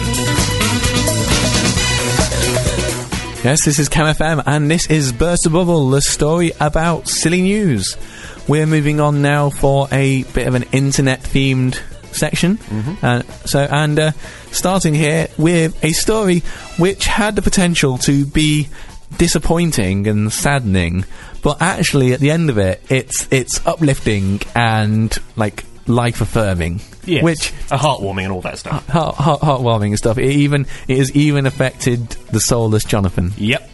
[3.44, 7.40] Yes, this is Cam FM, and this is Burst a Bubble, the story about silly
[7.42, 7.96] news.
[8.46, 11.80] We're moving on now for a bit of an internet-themed
[12.12, 12.58] section.
[13.02, 14.12] Uh, so, and uh,
[14.50, 16.40] starting here with a story
[16.78, 18.68] which had the potential to be
[19.16, 21.04] disappointing and saddening,
[21.42, 26.80] but actually at the end of it, it's it's uplifting and like life affirming.
[27.04, 27.22] Yes.
[27.22, 28.86] Which a heartwarming and all that stuff.
[28.88, 30.18] heart, heart, heartwarming and stuff.
[30.18, 33.32] It even it has even affected the soulless Jonathan.
[33.36, 33.68] Yep.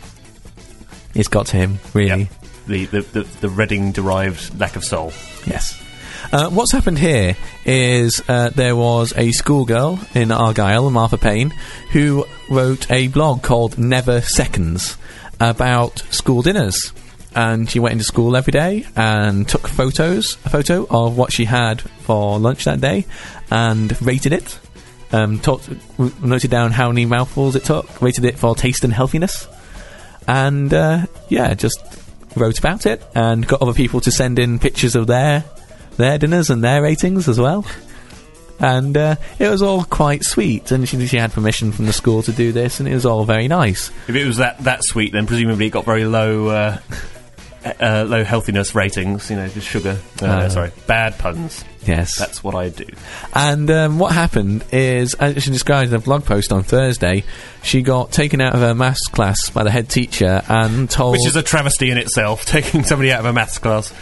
[1.15, 2.23] It's got to him, really.
[2.23, 2.29] Yep.
[2.67, 5.13] The the the, the Reading derived lack of soul.
[5.47, 5.81] Yes.
[6.33, 11.51] Uh, what's happened here is uh, there was a schoolgirl in Argyll, Martha Payne,
[11.93, 14.97] who wrote a blog called Never Seconds
[15.41, 16.93] about school dinners.
[17.35, 21.47] And she went into school every day and took photos, a photo of what she
[21.47, 23.07] had for lunch that day,
[23.51, 24.59] and rated it.
[25.11, 25.69] Um, talked,
[26.23, 29.47] noted down how many mouthfuls it took, rated it for taste and healthiness,
[30.27, 31.79] and uh, yeah, just
[32.37, 35.45] wrote about it and got other people to send in pictures of their
[35.97, 37.65] their dinners and their ratings as well.
[38.61, 42.23] And uh, it was all quite sweet, and she, she had permission from the school
[42.23, 43.91] to do this, and it was all very nice.
[44.09, 46.49] If it was that that sweet, then presumably it got very low.
[46.49, 46.79] Uh,
[47.81, 49.99] uh, low healthiness ratings, you know, just sugar.
[50.21, 50.49] Uh, Uh.
[50.51, 51.65] sorry, bad puns.
[51.87, 52.19] Yes.
[52.19, 52.85] That's what I do.
[53.33, 57.25] And um, what happened is, as she described in a blog post on Thursday,
[57.63, 61.13] she got taken out of her maths class by the head teacher and told.
[61.13, 63.93] Which is a travesty in itself, taking somebody out of a maths class.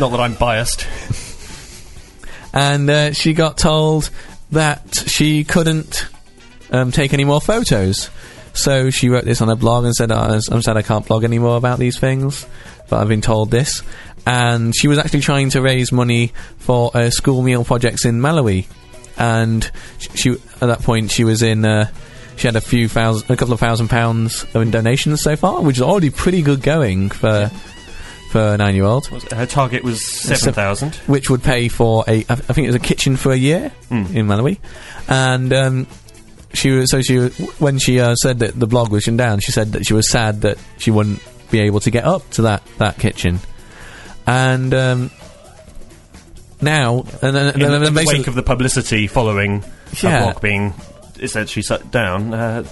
[0.00, 0.84] Not that I'm biased.
[2.54, 4.10] and uh, she got told
[4.52, 6.06] that she couldn't
[6.70, 8.08] um, take any more photos.
[8.54, 11.24] So she wrote this on her blog and said, oh, "I'm sad I can't blog
[11.24, 12.46] anymore about these things,
[12.88, 13.82] but I've been told this."
[14.24, 18.66] And she was actually trying to raise money for uh, school meal projects in Malawi,
[19.18, 19.68] and
[20.14, 21.64] she at that point she was in.
[21.64, 21.90] Uh,
[22.36, 25.76] she had a few thousand, a couple of thousand pounds in donations so far, which
[25.76, 27.50] is already pretty good going for
[28.34, 30.96] for a nine-year-old Her target was 7,000.
[31.06, 34.26] which would pay for a, I think it was a kitchen for a year in
[34.26, 34.58] Malawi,
[35.06, 35.86] and um,
[36.52, 37.28] she was so she
[37.60, 40.10] when she uh, said that the blog was shut down, she said that she was
[40.10, 41.20] sad that she wouldn't
[41.52, 43.38] be able to get up to that that kitchen,
[44.26, 45.10] and um,
[46.60, 49.62] now and then, In, then- then the basically- wake of the publicity following
[50.02, 50.24] Yeah.
[50.24, 50.74] blog being
[51.20, 52.64] essentially shut down, uh,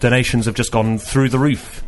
[0.00, 1.82] donations have just gone through the roof.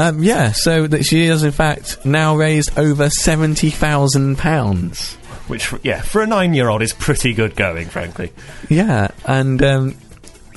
[0.00, 5.14] Um, yeah, so that she has in fact now raised over seventy thousand pounds.
[5.46, 8.32] Which, yeah, for a nine-year-old is pretty good going, frankly.
[8.68, 9.96] Yeah, and um,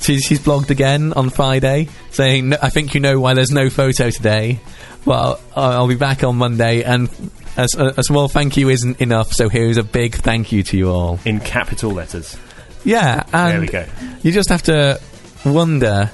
[0.00, 4.10] she's, she's blogged again on Friday saying, I think you know why there's no photo
[4.10, 4.60] today.
[5.04, 7.08] Well, I'll, I'll be back on Monday, and
[7.56, 10.90] a- a small thank you isn't enough, so here's a big thank you to you
[10.90, 11.18] all.
[11.24, 12.36] In capital letters.
[12.84, 13.86] Yeah, and There we go.
[14.22, 15.00] you just have to
[15.44, 16.12] wonder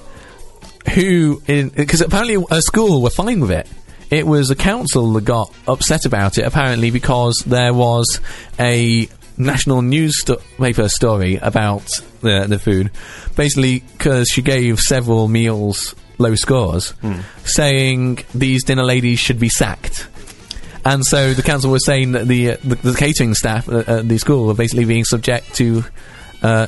[0.94, 3.68] who, because apparently a school were fine with it.
[4.10, 8.20] It was a council that got upset about it, apparently because there was
[8.58, 11.88] a national newspaper story about
[12.20, 12.90] the the food,
[13.36, 16.92] basically because she gave several meals low scores,
[17.44, 20.08] saying these dinner ladies should be sacked.
[20.84, 24.08] And so the council was saying that the uh, the, the catering staff at, at
[24.08, 25.84] the school were basically being subject to,
[26.42, 26.66] uh,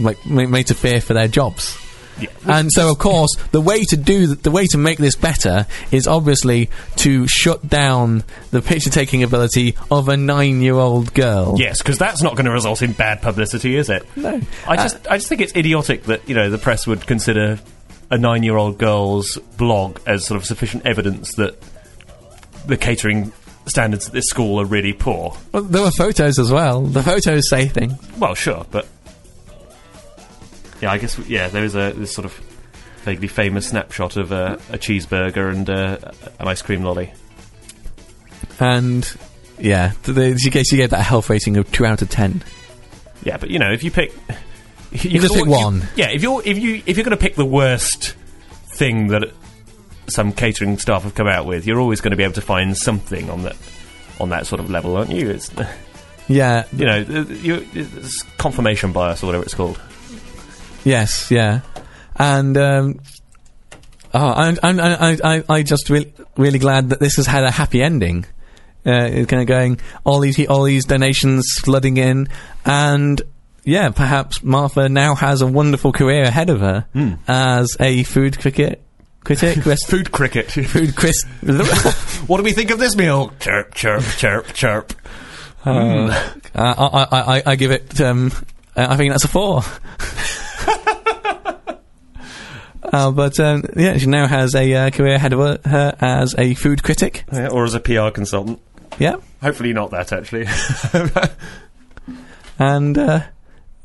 [0.00, 1.78] like, made to fear for their jobs.
[2.22, 2.58] Yeah.
[2.58, 5.66] And so, of course, the way to do th- the way to make this better
[5.90, 11.56] is obviously to shut down the picture taking ability of a nine-year-old girl.
[11.58, 14.06] Yes, because that's not going to result in bad publicity, is it?
[14.16, 14.40] No.
[14.66, 17.58] I uh, just, I just think it's idiotic that you know the press would consider
[18.10, 21.56] a nine-year-old girl's blog as sort of sufficient evidence that
[22.66, 23.32] the catering
[23.66, 25.36] standards at this school are really poor.
[25.52, 26.82] Well, there were photos as well.
[26.82, 27.94] The photos say things.
[28.18, 28.86] Well, sure, but
[30.82, 32.32] yeah, I guess yeah, there is a this sort of
[33.04, 35.96] vaguely famous snapshot of uh, a cheeseburger and uh,
[36.38, 37.12] an ice cream lolly.
[38.60, 39.10] And
[39.58, 42.42] yeah, th- they, she, gave, she gave that health rating of two out of ten.
[43.24, 44.12] Yeah, but you know, if you pick,
[44.92, 45.82] You just pick one.
[45.96, 48.14] yeah, if you're if you if you're going to pick the worst
[48.66, 49.30] thing that
[50.08, 52.76] some catering staff have come out with, you're always going to be able to find
[52.76, 53.56] something on that
[54.20, 55.30] on that sort of level, aren't you?
[55.30, 55.50] It's
[56.28, 56.66] Yeah.
[56.76, 59.80] you know, you, it's confirmation bias or whatever it's called.
[60.84, 61.30] Yes.
[61.30, 61.60] Yeah.
[62.16, 63.00] And um,
[64.14, 67.50] oh, I'm, I'm, I, I, I just really, really glad that this has had a
[67.50, 68.24] happy ending.
[68.84, 72.26] Uh, it's kind of going all these all these donations flooding in,
[72.64, 73.22] and
[73.62, 76.84] yeah, perhaps Martha now has a wonderful career ahead of her
[77.28, 78.82] as a food cricket
[79.22, 80.50] critic, quest, Food cricket.
[80.50, 81.22] food quiz.
[82.26, 83.32] what do we think of this meal?
[83.38, 84.92] Chirp, chirp, chirp, chirp.
[85.64, 86.08] Uh,
[86.52, 87.06] I, I,
[87.36, 88.00] I, I give it.
[88.00, 88.32] Um,
[88.74, 89.62] I think that's a four.
[92.92, 96.54] uh, but um, yeah, she now has a uh, career ahead of her, as a
[96.54, 97.24] food critic.
[97.32, 98.60] Yeah, or as a PR consultant.
[98.98, 100.46] Yeah, Hopefully not that, actually.
[102.58, 103.20] and uh,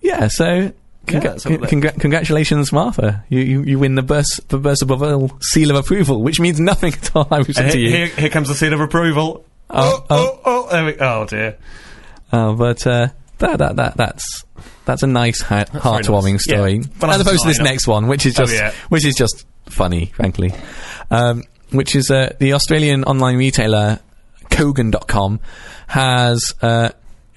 [0.02, 0.72] yeah, so.
[1.08, 3.24] Congra- Yeah, that- congratulations, Martha!
[3.30, 6.60] You, you you win the burst the burst above all seal of approval, which means
[6.60, 7.26] nothing at all.
[7.32, 7.96] I was And to here, you.
[7.96, 9.46] here, here comes the seal of approval.
[9.70, 11.58] Oh, Oh, oh, oh, there we, oh dear.
[12.30, 14.44] Uh, but uh, that, that that that's
[14.88, 16.44] that's a nice, ha- heartwarming nice.
[16.44, 16.84] story, Yeah.
[17.00, 18.72] But as opposed to this next one, which is Oh, just yeah.
[18.90, 20.52] which is just funny, frankly.
[21.12, 24.00] Um, which is uh, the Australian online retailer
[24.50, 25.40] Kogan.com
[25.88, 26.90] has uh,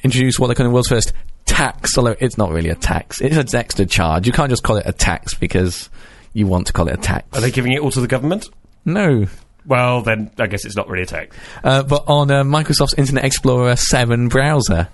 [0.03, 1.13] introduced what they're calling the world's first
[1.45, 4.27] tax, although it's not really a tax; it's an extra charge.
[4.27, 5.91] You can't just call it a tax because
[6.33, 7.27] you want to call it a tax.
[7.37, 8.49] Are they giving it all to the government?
[8.85, 9.27] no.
[9.67, 11.37] Well, then I guess it's not really a tax.
[11.63, 14.89] uh, but on uh, Microsoft's Internet Explorer 7 browser.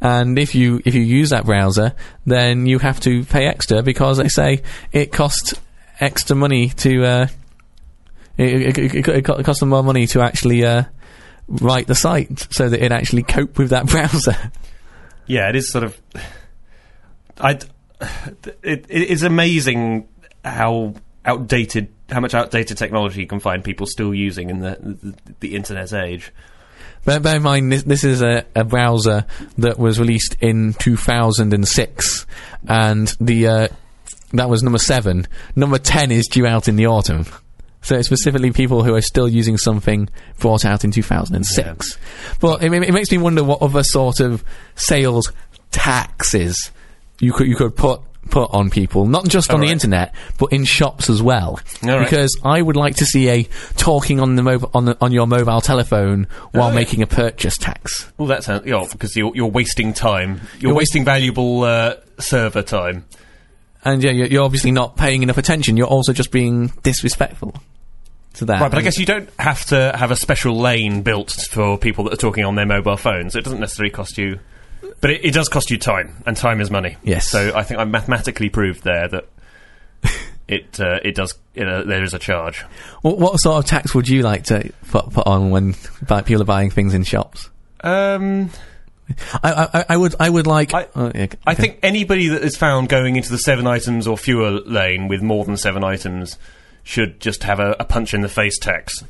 [0.00, 1.94] And if you if you use that browser,
[2.26, 4.62] then you have to pay extra because they say
[4.92, 5.54] it costs
[6.00, 7.04] extra money to.
[7.04, 7.26] Uh,
[8.36, 10.84] it, it, it, it costs them more money to actually uh,
[11.48, 14.36] write the site so that it actually cope with that browser.
[15.26, 16.00] Yeah, it is sort of.
[17.40, 17.58] I.
[18.62, 20.08] It, it is amazing
[20.44, 20.94] how
[21.24, 25.56] outdated, how much outdated technology you can find people still using in the the, the
[25.56, 26.32] internet age.
[27.04, 29.26] Bear, bear in mind, this, this is a, a browser
[29.58, 32.26] that was released in 2006,
[32.66, 33.68] and the uh,
[34.32, 35.26] that was number seven.
[35.54, 37.26] Number ten is due out in the autumn.
[37.82, 41.98] So it's specifically people who are still using something brought out in 2006.
[42.40, 44.42] But it, it makes me wonder what other sort of
[44.74, 45.30] sales
[45.70, 46.70] taxes
[47.20, 48.00] you could you could put
[48.30, 51.58] put on people, not just on the internet, but in shops as well.
[51.80, 53.44] Because I would like to see a
[53.76, 56.74] talking on the mob- on the, on your mobile telephone while yeah.
[56.74, 58.12] making a purchase tax.
[58.18, 58.66] Well, that sounds.
[58.66, 60.40] Yeah, because you're you're wasting time.
[60.58, 63.04] You're, wasting valuable uh, server time.
[63.84, 65.76] And yeah, you're, you're obviously not paying enough attention.
[65.76, 67.54] You're also just being disrespectful
[68.34, 68.60] to that.
[68.60, 72.04] Right, but I guess you don't have to have a special lane built for people
[72.04, 73.36] that are talking on their mobile phones.
[73.36, 74.40] It doesn't necessarily cost you,
[75.00, 76.96] but it, it does cost you time, and time is money.
[77.02, 77.28] Yes.
[77.30, 79.26] So I think I mathematically proved there that
[80.48, 82.62] it uh, it does you know, there is a charge.
[83.02, 85.74] what, what sort of tax would you like to put, put on when
[86.06, 87.50] buy, people are buying things in shops?
[87.80, 88.50] Um,
[89.42, 90.72] I, I, I would I would like.
[90.74, 94.16] I- oh, yeah, I think anybody that is found going into the seven items or
[94.16, 96.38] fewer lane with more than seven items
[96.82, 99.02] should just have a, a punch in the face tax.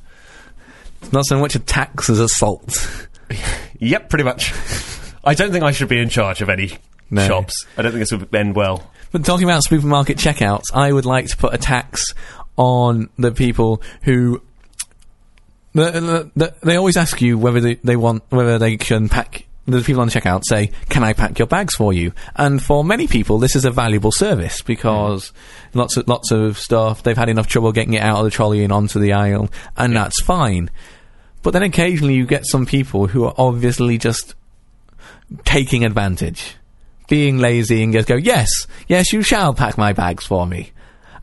[1.03, 3.09] it's not so much a tax as assault.
[3.81, 4.53] Yep, pretty much.
[5.25, 6.79] I don't think I should be in charge of any
[7.11, 7.27] No.
[7.27, 7.66] shops.
[7.77, 8.91] I don't think this would end well.
[9.12, 12.14] But talking about supermarket checkouts, I would like to put a tax
[12.57, 14.43] on the people who.
[15.72, 19.47] The, the, the, they always ask you whether they, they want whether they can pack.
[19.66, 22.85] The people on the checkout say, "Can I pack your bags for you?" And for
[22.85, 25.33] many people, this is a valuable service because mm.
[25.75, 28.62] lots of lots of stuff they've had enough trouble getting it out of the trolley
[28.62, 30.70] and onto the aisle, and that's fine.
[31.43, 34.35] But then occasionally you get some people who are obviously just
[35.45, 36.57] taking advantage,
[37.09, 40.72] being lazy, and just go, "Yes, yes, you shall pack my bags for me."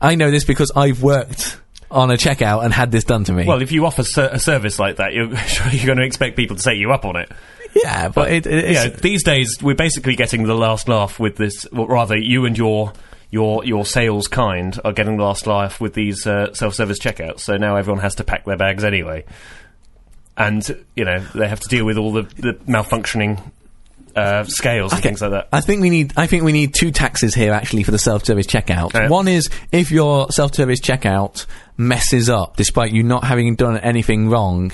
[0.00, 1.58] I know this because I've worked
[1.90, 3.44] on a checkout and had this done to me.
[3.46, 5.26] Well, if you offer ser- a service like that, you're,
[5.70, 7.30] you're going to expect people to take you up on it.
[7.74, 11.36] yeah, but it, it, it's, Yeah, these days we're basically getting the last laugh with
[11.36, 11.66] this.
[11.72, 12.92] Well, rather, you and your
[13.30, 17.40] your your sales kind are getting the last laugh with these uh, self-service checkouts.
[17.40, 19.24] So now everyone has to pack their bags anyway,
[20.36, 23.40] and you know they have to deal with all the, the malfunctioning
[24.16, 25.08] uh, scales and Okay.
[25.10, 25.48] things like that.
[25.52, 26.12] I think we need.
[26.16, 28.92] I think we need two taxes here actually for the self-service checkout.
[28.94, 29.08] Yeah.
[29.08, 31.46] One is if your self-service checkout
[31.76, 34.72] messes up despite you not having done anything wrong,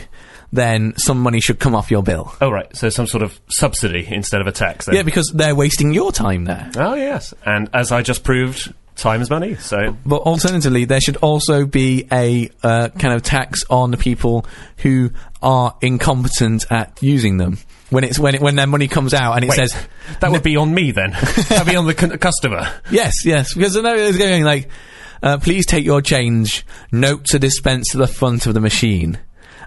[0.52, 2.32] then some money should come off your bill.
[2.40, 4.86] Oh right, so some sort of subsidy instead of a tax.
[4.86, 4.94] Then.
[4.96, 6.70] Yeah, because they're wasting your time there.
[6.76, 9.54] Oh yes, and as I just proved, time is money.
[9.56, 14.44] So But alternatively, there should also be a uh, kind of tax on the people
[14.78, 15.10] who
[15.42, 17.58] are incompetent at using them.
[17.90, 19.74] When it's when it, when their money comes out and it Wait, says
[20.20, 21.12] that would be on me then.
[21.48, 22.68] That'd be on the cu- customer.
[22.90, 24.68] Yes, yes, because I know it's going like,
[25.22, 26.66] uh, please take your change.
[26.92, 29.18] Note to dispense to the front of the machine.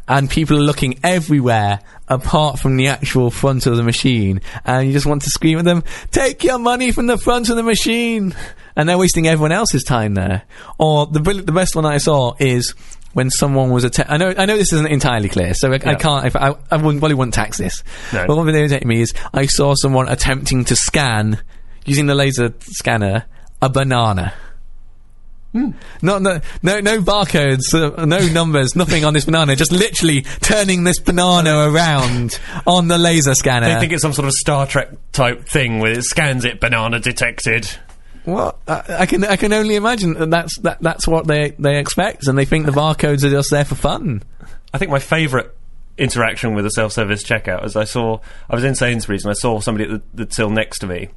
[0.08, 4.42] And people are looking everywhere apart from the actual front of the machine.
[4.66, 7.56] And you just want to scream at them, take your money from the front of
[7.56, 8.36] the machine.
[8.76, 10.44] And they're wasting everyone else's time there.
[10.80, 12.74] Or the the best one I saw is
[13.14, 15.96] when someone was atta- I know I know this isn't entirely clear, so I, I
[15.96, 16.26] can't.
[16.26, 17.84] If I, I wouldn't, probably wouldn't tax this.
[18.14, 18.26] No.
[18.28, 21.42] But one thing that irritated me is I saw someone attempting to scan
[21.86, 23.26] using the laser scanner
[23.62, 24.34] a banana.
[25.54, 29.54] Not no no no barcodes, uh, no numbers, nothing on this banana.
[29.58, 33.68] Just literally turning this banana around on the laser scanner.
[33.74, 37.00] They think it's some sort of Star Trek type thing where it scans it, banana
[37.02, 37.68] detected.
[38.26, 41.80] What I, I can I can only imagine that that's that, that's what they they
[41.80, 44.24] expect, and they think the barcodes are just there for fun.
[44.74, 45.48] I think my favourite
[45.98, 48.20] interaction with a self-service checkout is I saw
[48.50, 51.10] I was in Sainsbury's and I saw somebody at the, the till next to me,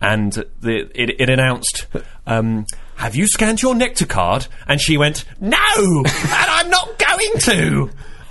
[0.00, 1.86] and the, it, it announced,
[2.26, 7.38] um, "Have you scanned your Nectar card?" And she went, "No, and I'm not going
[7.38, 7.90] to."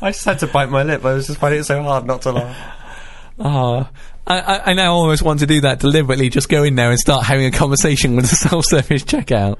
[0.00, 1.04] I just had to bite my lip.
[1.04, 2.56] I was just finding it so hard not to laugh.
[3.38, 3.90] Ah,
[4.26, 6.28] I, I, I now almost want to do that deliberately.
[6.28, 9.58] Just go in there and start having a conversation with the self-service checkout.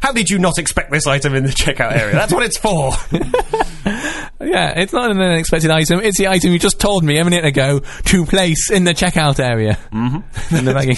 [0.00, 2.14] How did you not expect this item in the checkout area?
[2.14, 2.92] That's what it's for.
[4.40, 6.00] Yeah, it's not an unexpected item.
[6.00, 9.40] It's the item you just told me a minute ago to place in the checkout
[9.40, 9.78] area.
[9.92, 10.54] Mm-hmm.
[10.56, 10.96] in the bagging.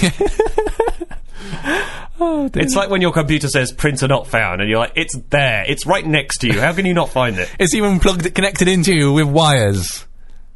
[2.21, 5.65] oh, it's like when your computer says printer not found, and you're like, it's there.
[5.67, 6.61] It's right next to you.
[6.61, 7.51] How can you not find it?
[7.59, 10.07] It's even plugged, connected into you with wires.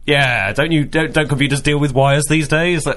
[0.07, 2.86] Yeah, don't you don't, don't computers deal with wires these days?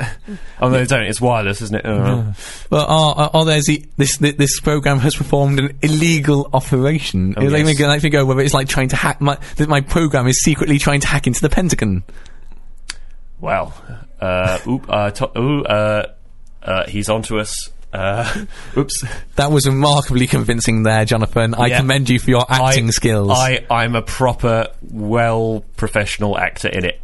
[0.59, 1.03] Oh, no, they don't.
[1.03, 1.85] It's wireless, isn't it?
[1.85, 2.33] Oh.
[2.71, 7.35] Well, oh, there's the, this this program has performed an illegal operation.
[7.37, 7.79] Oh, it yes.
[7.79, 10.41] me, like me go whether it's like trying to hack my that my program is
[10.41, 12.03] secretly trying to hack into the Pentagon.
[13.39, 13.71] Well,
[14.19, 16.07] uh, oop, uh, to- ooh, uh,
[16.63, 17.69] uh, he's onto us.
[17.93, 18.45] Uh,
[18.77, 19.03] oops.
[19.35, 21.55] That was remarkably convincing there, Jonathan.
[21.55, 21.77] I Yeah.
[21.79, 23.31] commend you for your acting I, skills.
[23.31, 27.01] I, I'm a proper, well professional actor in it.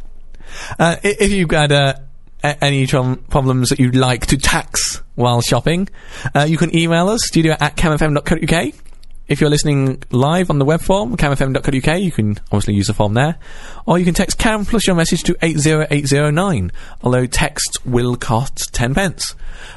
[0.78, 1.94] Uh, if you've got uh,
[2.42, 5.88] any trom- problems that you'd like to tax while shopping,
[6.34, 8.74] uh, you can email us, studio at camfm.co.uk.
[9.26, 13.14] If you're listening live on the web form, camfm.co.uk, you can obviously use the form
[13.14, 13.36] there.
[13.86, 16.70] Or you can text cam plus your message to 80809,
[17.02, 19.34] although text will cost 10 pence.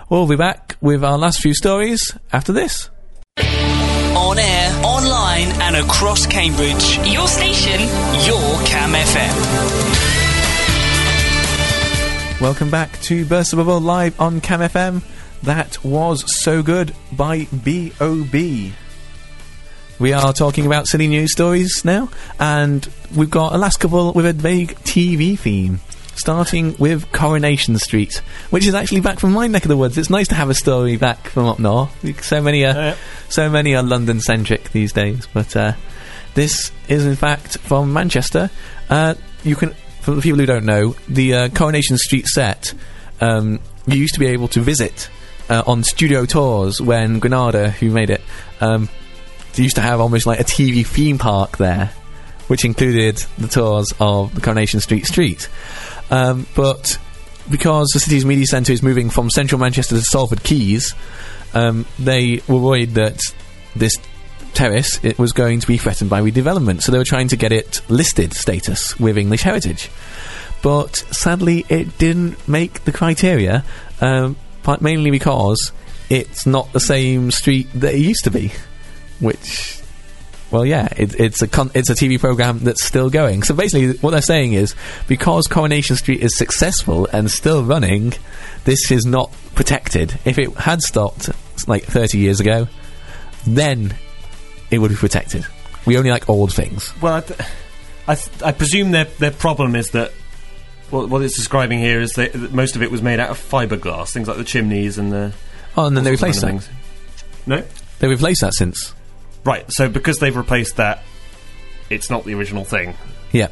[0.10, 2.90] We'll be back with our last few stories after this.
[3.38, 6.98] On air, online, and across Cambridge.
[7.08, 7.80] Your station,
[8.26, 10.02] Your Cam FM.
[12.42, 15.02] Welcome back to Burst of Bubble live on Cam FM.
[15.44, 18.74] That was So Good by B.O.B.
[20.00, 24.26] We are talking about silly news stories now, and we've got a last couple with
[24.28, 25.80] a vague TV theme.
[26.16, 30.00] Starting with Coronation Street, which is actually back from my neck of the woods.
[30.00, 31.92] It's nice to have a story back from up north.
[32.24, 32.96] So many are, Yeah.
[33.30, 35.28] so many are London centric these days.
[35.32, 35.74] But uh,
[36.34, 38.50] this is in fact from Manchester.
[38.90, 42.74] Uh, you can, for the people who don't know, the uh, Coronation Street set
[43.22, 45.10] um, you used to be able to visit
[45.50, 48.22] uh, on studio tours when Granada, who made it,
[48.60, 48.90] um,
[49.58, 51.92] they used to have almost like a TV theme park there,
[52.48, 55.50] which included the tours of the Coronation Street street.
[56.10, 56.98] Um, but
[57.50, 60.94] because the city's media centre is moving from central Manchester to Salford Quays,
[61.54, 63.20] um, they were worried that
[63.76, 63.98] this
[64.54, 67.52] terrace it was going to be threatened by redevelopment, so they were trying to get
[67.52, 69.90] it listed status with English heritage.
[70.62, 73.64] But sadly, it didn't make the criteria,
[74.02, 74.36] um,
[74.82, 75.72] mainly because
[76.10, 78.52] it's not the same street that it used to be,
[79.20, 79.82] which
[80.50, 83.44] well, yeah, it, it's a con- it's a TV program that's still going.
[83.44, 84.76] So basically, what they're saying is
[85.08, 88.14] because Coronation Street is successful and still running,
[88.64, 90.18] this is not protected.
[90.24, 91.30] If it had stopped
[91.68, 92.68] like 30 years ago,
[93.46, 93.96] then
[94.72, 95.46] it would be protected.
[95.86, 96.94] We only like old things.
[97.02, 97.40] Well, I, th-
[98.08, 100.12] I, th- I presume their their problem is that
[100.92, 103.38] what, what it's describing here is that, that most of it was made out of
[103.38, 105.34] fiberglass, things like the chimneys and the
[105.76, 106.78] Oh, and then they replaced kind of things.
[107.46, 107.64] No,
[108.00, 108.94] They replaced that since.
[109.48, 109.66] Right.
[109.70, 111.04] So because they've replaced that,
[111.90, 112.96] it's not the original thing.
[113.32, 113.48] Yeah.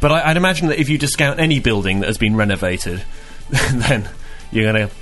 [0.00, 3.04] But I, I'd imagine that if you discount any building that has been renovated,
[3.50, 4.08] then
[4.50, 4.94] you're going to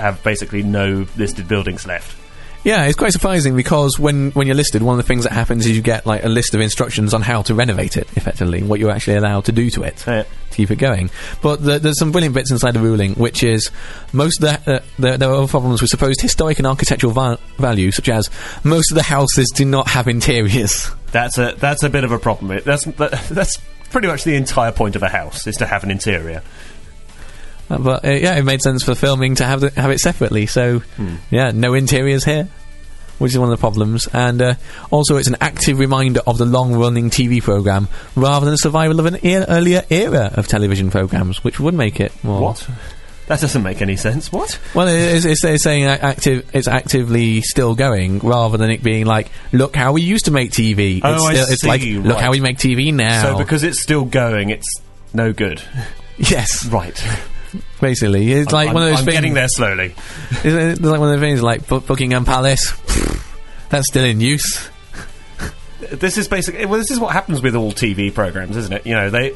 [0.00, 2.16] have basically no listed buildings left.
[2.64, 5.66] Yeah, it's quite surprising because when, when you're listed, one of the things that happens
[5.66, 8.78] is you get like a list of instructions on how to renovate it, effectively, what
[8.78, 10.04] you're actually allowed to do to it.
[10.06, 10.22] Yeah.
[10.22, 11.10] to keep it going.
[11.42, 13.70] But the, there's some brilliant bits inside the ruling, which is
[14.12, 17.90] most of the, uh, there, there are problems with supposed historic and architectural va- value,
[17.90, 18.30] such as
[18.62, 20.90] most of the houses do not have interiors.
[21.10, 22.60] That's a that's a bit of a problem.
[22.64, 23.58] That's that, that's
[23.90, 26.42] pretty much the entire point of a house is to have an interior.
[27.78, 30.46] But uh, yeah, it made sense for filming to have the, have it separately.
[30.46, 30.82] So
[31.30, 32.48] yeah, no interiors here.
[33.18, 34.54] Which is one of the problems, and uh,
[34.90, 39.06] also it's an active reminder of the long-running TV program, rather than a survival of
[39.06, 42.40] an e- earlier era of television programs, which would make it more.
[42.40, 42.68] What?
[43.28, 44.32] That doesn't make any sense.
[44.32, 44.58] What?
[44.74, 46.50] Well, it's, it's saying active.
[46.52, 50.50] It's actively still going, rather than it being like, look how we used to make
[50.50, 51.00] TV.
[51.04, 52.24] Oh, it's I still, it's like, see, look right.
[52.24, 53.22] how we make TV now.
[53.22, 54.66] So because it's still going, it's
[55.14, 55.62] no good.
[56.18, 57.00] yes, Right.
[57.82, 59.16] Basically, it's like I'm, one of those I'm things.
[59.16, 59.94] getting there slowly.
[60.44, 62.72] It's, like one of those things like Bu- Buckingham Palace.
[63.70, 64.70] That's still in use.
[65.90, 66.78] This is basically well.
[66.78, 68.86] This is what happens with all TV programs, isn't it?
[68.86, 69.34] You know, they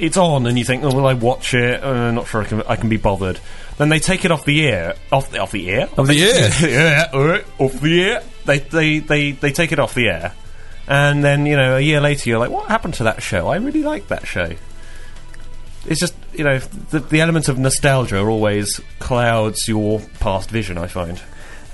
[0.00, 2.62] it's on, and you think, "Oh, will I watch it?" Uh, not sure I can.
[2.62, 3.38] I can be bothered.
[3.78, 6.50] Then they take it off the air, off the off the air, Of the air.
[6.68, 8.22] yeah, alright, off the air.
[8.44, 10.32] They they they they take it off the air,
[10.88, 13.46] and then you know, a year later, you're like, "What happened to that show?
[13.46, 14.50] I really liked that show."
[15.86, 20.78] It's just you know, the the element of nostalgia always clouds your past vision.
[20.78, 21.20] I find.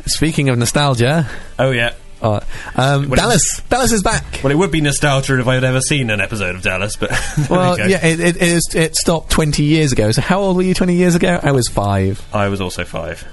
[0.06, 1.92] Speaking of nostalgia, Oh yeah.
[2.22, 2.40] uh,
[2.74, 4.40] um, What- Dallas, Dallas is back.
[4.42, 7.10] Well, it would be nostalgia if I had ever seen an episode of Dallas, but
[7.50, 10.10] Well, we yeah, it, it, it, is, it stopped 20 years ago.
[10.12, 11.38] So how old were you 20 years ago?
[11.42, 12.26] I was five.
[12.32, 13.26] I was also five.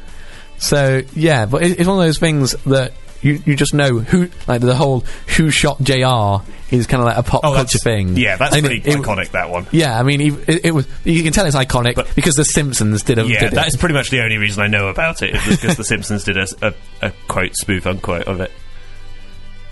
[0.58, 2.92] So yeah, but it, it's one of those things that
[3.22, 5.02] you, you just know who like the whole
[5.36, 6.44] who shot J.R.
[6.72, 8.16] is kind of like a pop Oh, culture thing.
[8.18, 9.32] Yeah, that's And pretty it- it- iconic.
[9.32, 9.66] that one.
[9.72, 10.88] Yeah, I mean, it, it was.
[11.04, 13.26] You can tell it's iconic But- because the Simpsons did a.
[13.26, 13.56] Yeah, did it.
[13.56, 15.36] that is pretty much the only reason I know about it.
[15.36, 16.74] It was because The Simpsons did a, a,
[17.08, 18.52] a quote spoof unquote of it.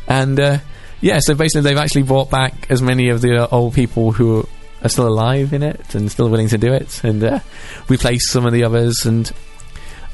[0.08, 0.58] And uh,
[1.02, 4.48] yeah, so basically they've actually brought back as many of the uh, old people who
[4.84, 7.40] are still alive in it and still willing to do it, and uh,
[7.90, 9.06] replace some of the others.
[9.06, 9.32] And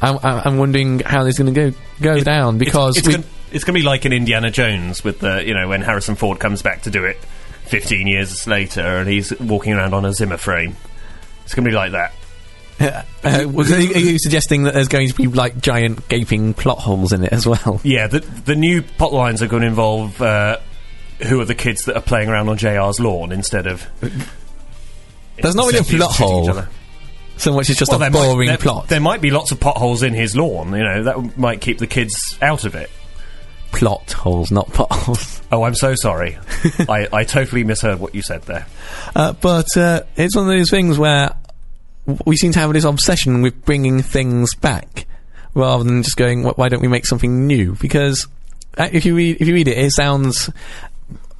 [0.01, 3.13] I'm, I'm I'm wondering how this is going to go go down because it's, we,
[3.13, 6.15] gonna, it's going to be like an Indiana Jones with the you know when Harrison
[6.15, 7.17] Ford comes back to do it
[7.65, 10.75] 15 years later and he's walking around on a Zimmer frame.
[11.45, 12.13] It's going to be like that.
[13.23, 16.53] uh, was- are you are you suggesting that there's going to be like giant gaping
[16.53, 17.79] plot holes in it as well?
[17.83, 20.57] Yeah, the the new plot lines are going to involve uh,
[21.27, 23.85] who are the kids that are playing around on JR's lawn instead of.
[25.41, 26.63] There's not really a plot hole.
[27.41, 28.87] So much is just Well, a there might- boring there, plot.
[28.87, 30.73] There might be lots of potholes in his lawn.
[30.75, 32.89] You know that might keep the kids out of it.
[33.71, 35.39] plot holes, not potholes.
[35.53, 36.37] Oh, I'm so sorry.
[36.87, 38.65] I, I totally misheard what you said there.
[39.13, 41.35] Uh, but uh, it's one of those things where
[42.25, 45.05] we seem to have this obsession with bringing things back
[45.53, 48.27] rather than just going, "Why don't we make something new?" Because
[48.77, 50.49] uh, if you read if you read it, it sounds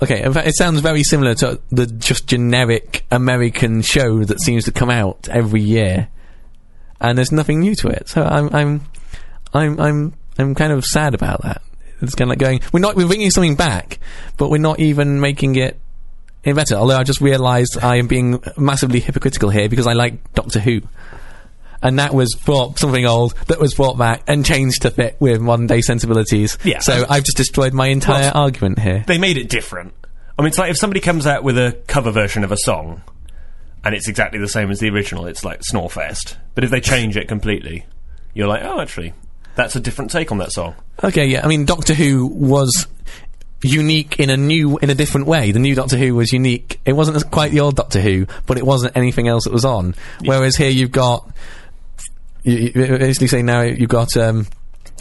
[0.02, 0.24] okay.
[0.24, 4.72] In fact, it sounds very similar to the just generic American show that seems to
[4.72, 6.10] come out every year,
[7.00, 8.10] and there's nothing new to it.
[8.10, 8.82] So I'm I'm
[9.54, 11.62] I'm I'm I'm kind of sad about that.
[12.02, 14.00] It's kind of like going, we're not we're bringing something back,
[14.38, 15.80] but we're not even making it
[16.44, 16.76] any better.
[16.76, 20.82] Although I just realised I am being massively hypocritical here because I like Doctor Who.
[21.82, 25.42] And that was brought something old that was brought back and changed to fit with
[25.42, 26.58] modern day sensibilities.
[26.64, 26.80] Yeah.
[26.80, 29.04] So I've just destroyed my entire Well, argument here.
[29.08, 29.94] They made it different.
[30.38, 33.02] I mean, it's like if somebody comes out with a cover version of a song
[33.84, 36.38] and it's exactly the same as the original, it's like Snorefest.
[36.54, 37.86] But if they change it completely,
[38.34, 39.14] you're like, oh, actually,
[39.56, 40.76] that's a different take on that song.
[41.04, 41.44] Okay, yeah.
[41.44, 42.88] I mean, Doctor Who was
[43.64, 45.52] unique in a new, in a different way.
[45.52, 46.80] The new Doctor Who was unique.
[46.86, 49.96] It wasn't quite the old Doctor Who, but it wasn't anything else that was on.
[50.24, 51.30] Whereas here you've got,
[52.44, 54.48] you, you basically saying now you've got, um,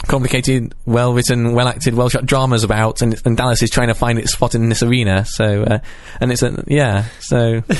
[0.07, 3.93] complicated, well written, well acted, well shot dramas about, and, and Dallas is trying to
[3.93, 5.25] find its spot in this arena.
[5.25, 5.79] So, uh,
[6.19, 7.61] and it's a, yeah, so,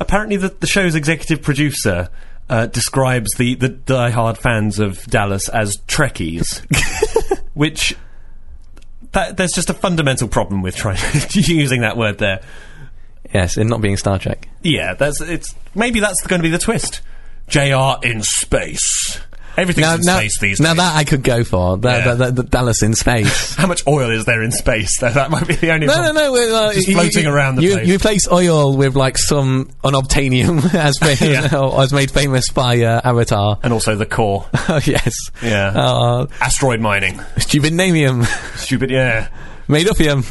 [0.00, 2.08] Apparently, the, the show's executive producer
[2.48, 6.64] uh, describes the, the die-hard fans of Dallas as Trekkies,
[7.54, 7.96] which
[9.12, 10.98] that, there's just a fundamental problem with trying
[11.32, 12.40] using that word there.
[13.32, 14.48] yes, in not being Star Trek.
[14.62, 17.02] Yeah, that's it's maybe that's going to be the twist.
[17.50, 17.98] J.R.
[18.02, 19.20] in space.
[19.56, 20.76] Everything's Now, in now, space these now days.
[20.78, 21.76] Now that I could go for.
[21.78, 22.14] That, Yeah.
[22.14, 23.54] that, that, that Dallas in space.
[23.56, 25.00] How much oil is there in space?
[25.00, 25.86] That, that might be the only.
[25.86, 26.24] No, no, problem.
[26.24, 26.32] no.
[26.32, 27.88] we're, Uh, Just you- floating you, around the you, place.
[27.88, 31.20] You replace oil with like some unobtainium, as famous,
[31.52, 31.80] Yeah.
[31.82, 33.58] as made famous by uh, Avatar.
[33.62, 34.46] And also the core.
[34.68, 35.12] oh yes.
[35.42, 35.68] Yeah.
[35.74, 37.18] Uh, Asteroid mining.
[37.36, 38.24] stupidnamium,
[38.56, 38.90] Stupid.
[38.90, 39.28] Yeah.
[39.68, 40.24] made upium.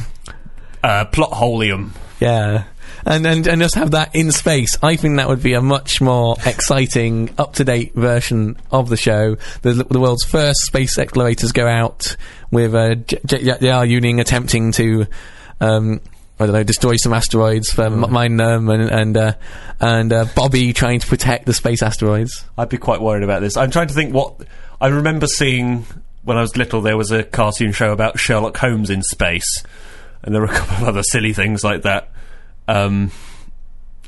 [0.82, 1.92] Uh, plot holium.
[2.22, 2.64] Yeah.
[3.10, 4.78] And, and and just have that in space.
[4.84, 8.98] I think that would be a much more exciting, up to date version of the
[8.98, 9.36] show.
[9.64, 12.16] The, the world's first space explorators go out
[12.52, 12.96] with uh,
[13.26, 13.84] J.R.
[13.84, 15.08] Ewing attempting to,
[15.60, 16.02] um,
[16.40, 19.34] I don't know, destroy some asteroids for m- mine them, and and uh,
[19.80, 22.46] and uh, Bobby trying to protect the space asteroids.
[22.60, 23.58] I'd be quite worried about this.
[23.58, 24.36] I'm trying to think what
[24.80, 25.84] I remember seeing
[26.24, 26.82] when I was little.
[26.82, 29.64] There was a cartoon show about Sherlock Holmes in space,
[30.22, 32.12] and there were a couple of other silly things like that.
[32.70, 33.12] Um,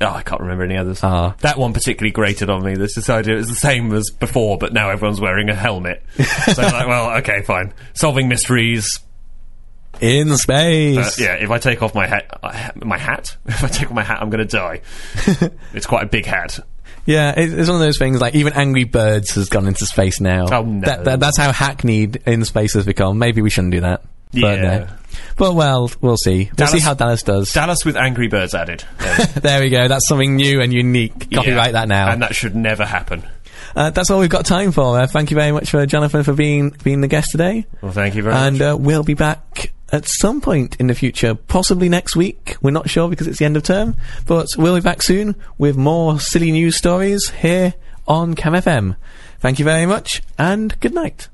[0.00, 1.00] oh, I can't remember any others.
[1.02, 1.34] Ah.
[1.40, 2.74] That one particularly grated on me.
[2.74, 6.02] This idea is the same as before, but now everyone's wearing a helmet.
[6.14, 7.74] so like, well, okay, fine.
[7.94, 9.00] Solving mysteries.
[10.00, 11.16] In space.
[11.16, 12.40] But yeah, if I take off my hat,
[12.84, 13.36] my hat.
[13.46, 14.80] If I take off my hat, I'm going to die.
[15.74, 16.58] it's quite a big hat.
[17.04, 20.46] Yeah, it's one of those things like even Angry Birds has gone into space now.
[20.52, 20.86] Oh, no.
[20.86, 23.18] That, that, that's how hackneyed in space has become.
[23.18, 24.02] Maybe we shouldn't do that.
[24.32, 24.70] But, Yeah.
[24.72, 24.86] uh,
[25.36, 26.44] but well, we'll see.
[26.46, 27.52] We'll Dallas- see how Dallas does.
[27.52, 28.84] Dallas with Angry Birds added.
[29.00, 29.24] Yeah.
[29.26, 29.88] there we go.
[29.88, 31.30] That's something new and unique.
[31.32, 31.72] Copyright Yeah.
[31.72, 32.08] that now.
[32.10, 33.22] And that should never happen.
[33.76, 34.98] Uh, that's all we've got time for.
[35.00, 37.64] Uh, thank you very much for Jonathan for being being the guest today.
[37.80, 38.68] Well, thank you very and much.
[38.72, 42.56] uh, we'll be back at some point in the future, possibly next week.
[42.62, 45.76] We're not sure because it's the end of term, but we'll be back soon with
[45.76, 47.74] more silly news stories here
[48.08, 48.96] on Cam FM.
[49.40, 51.28] Thank you very much, and good night.